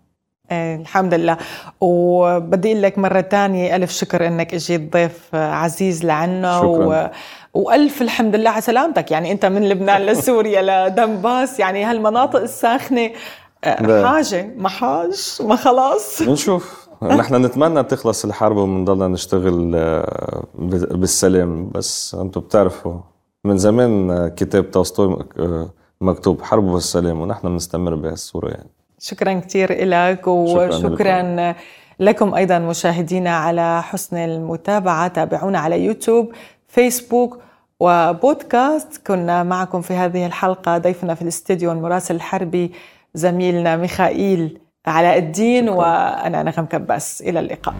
إيه 0.53 0.77
الحمد 0.77 1.15
لله. 1.15 1.37
وبدي 1.81 2.71
أقول 2.73 2.83
لك 2.83 2.99
مرة 2.99 3.21
ثانية 3.21 3.77
ألف 3.77 3.91
شكر 3.91 4.27
إنك 4.27 4.55
إجيت 4.55 4.93
ضيف 4.93 5.35
عزيز 5.35 6.05
لعنا. 6.05 6.59
شكرا. 6.59 6.69
و... 6.69 7.11
وألف 7.55 8.03
الحمد 8.03 8.37
لله 8.37 8.51
على 8.51 8.61
سلامتك. 8.61 9.11
يعني 9.11 9.33
أنت 9.33 9.47
من 9.47 9.69
لبنان 9.69 10.03
لسوريا 10.07 10.63
لدنباس. 10.89 11.61
يعني 11.61 11.85
هالمناطق 11.85 12.41
الساخنة 12.41 13.11
آه، 13.65 14.07
حاجة 14.09 14.55
ما 14.57 14.69
حاج 14.69 15.39
ما 15.41 15.57
خلاص. 15.57 16.23
بنشوف. 16.23 16.89
نحن 17.03 17.45
نتمنى 17.47 17.83
تخلص 17.83 18.25
الحرب 18.25 18.57
وبنضلنا 18.57 19.09
نشتغل 19.09 19.73
آه، 19.75 20.45
بالسلام 20.91 21.71
بس 21.71 22.15
أنتم 22.21 22.41
بتعرفوا 22.41 22.95
من 23.45 23.59
زمان 23.59 24.29
كتاب 24.29 24.71
تولستوي 24.71 25.25
آه، 25.39 25.71
مكتوب 26.03 26.43
حرب 26.43 26.65
والسلام 26.65 27.21
ونحن 27.21 27.49
بنستمر 27.49 27.95
بهالصورة 27.95 28.49
يعني. 28.49 28.71
شكرا 28.99 29.35
كثير 29.35 29.85
لك 29.85 30.27
وشكرا 30.27 31.55
لكم. 32.01 32.35
أيضا 32.35 32.59
مشاهدينا 32.59 33.37
على 33.37 33.83
حسن 33.83 34.17
المتابعة. 34.17 35.09
تابعونا 35.09 35.59
على 35.59 35.85
يوتيوب 35.85 36.33
فيسبوك 36.69 37.39
وبودكاست. 37.81 39.07
كنا 39.07 39.43
معكم 39.43 39.81
في 39.81 39.95
هذه 39.95 40.27
الحلقة 40.27 40.79
ضيفنا 40.79 41.15
في 41.15 41.23
الاستديو 41.23 41.73
المراسل 41.73 42.15
الحربي 42.15 42.73
زميلنا 43.15 43.77
ميخائيل 43.77 44.59
علاء 44.87 45.19
الدين 45.19 45.67
شكرا. 45.67 45.77
وأنا 45.77 46.43
نغم 46.43 46.65
كباس. 46.65 47.23
إلى 47.23 47.41
اللقاء. 47.41 47.75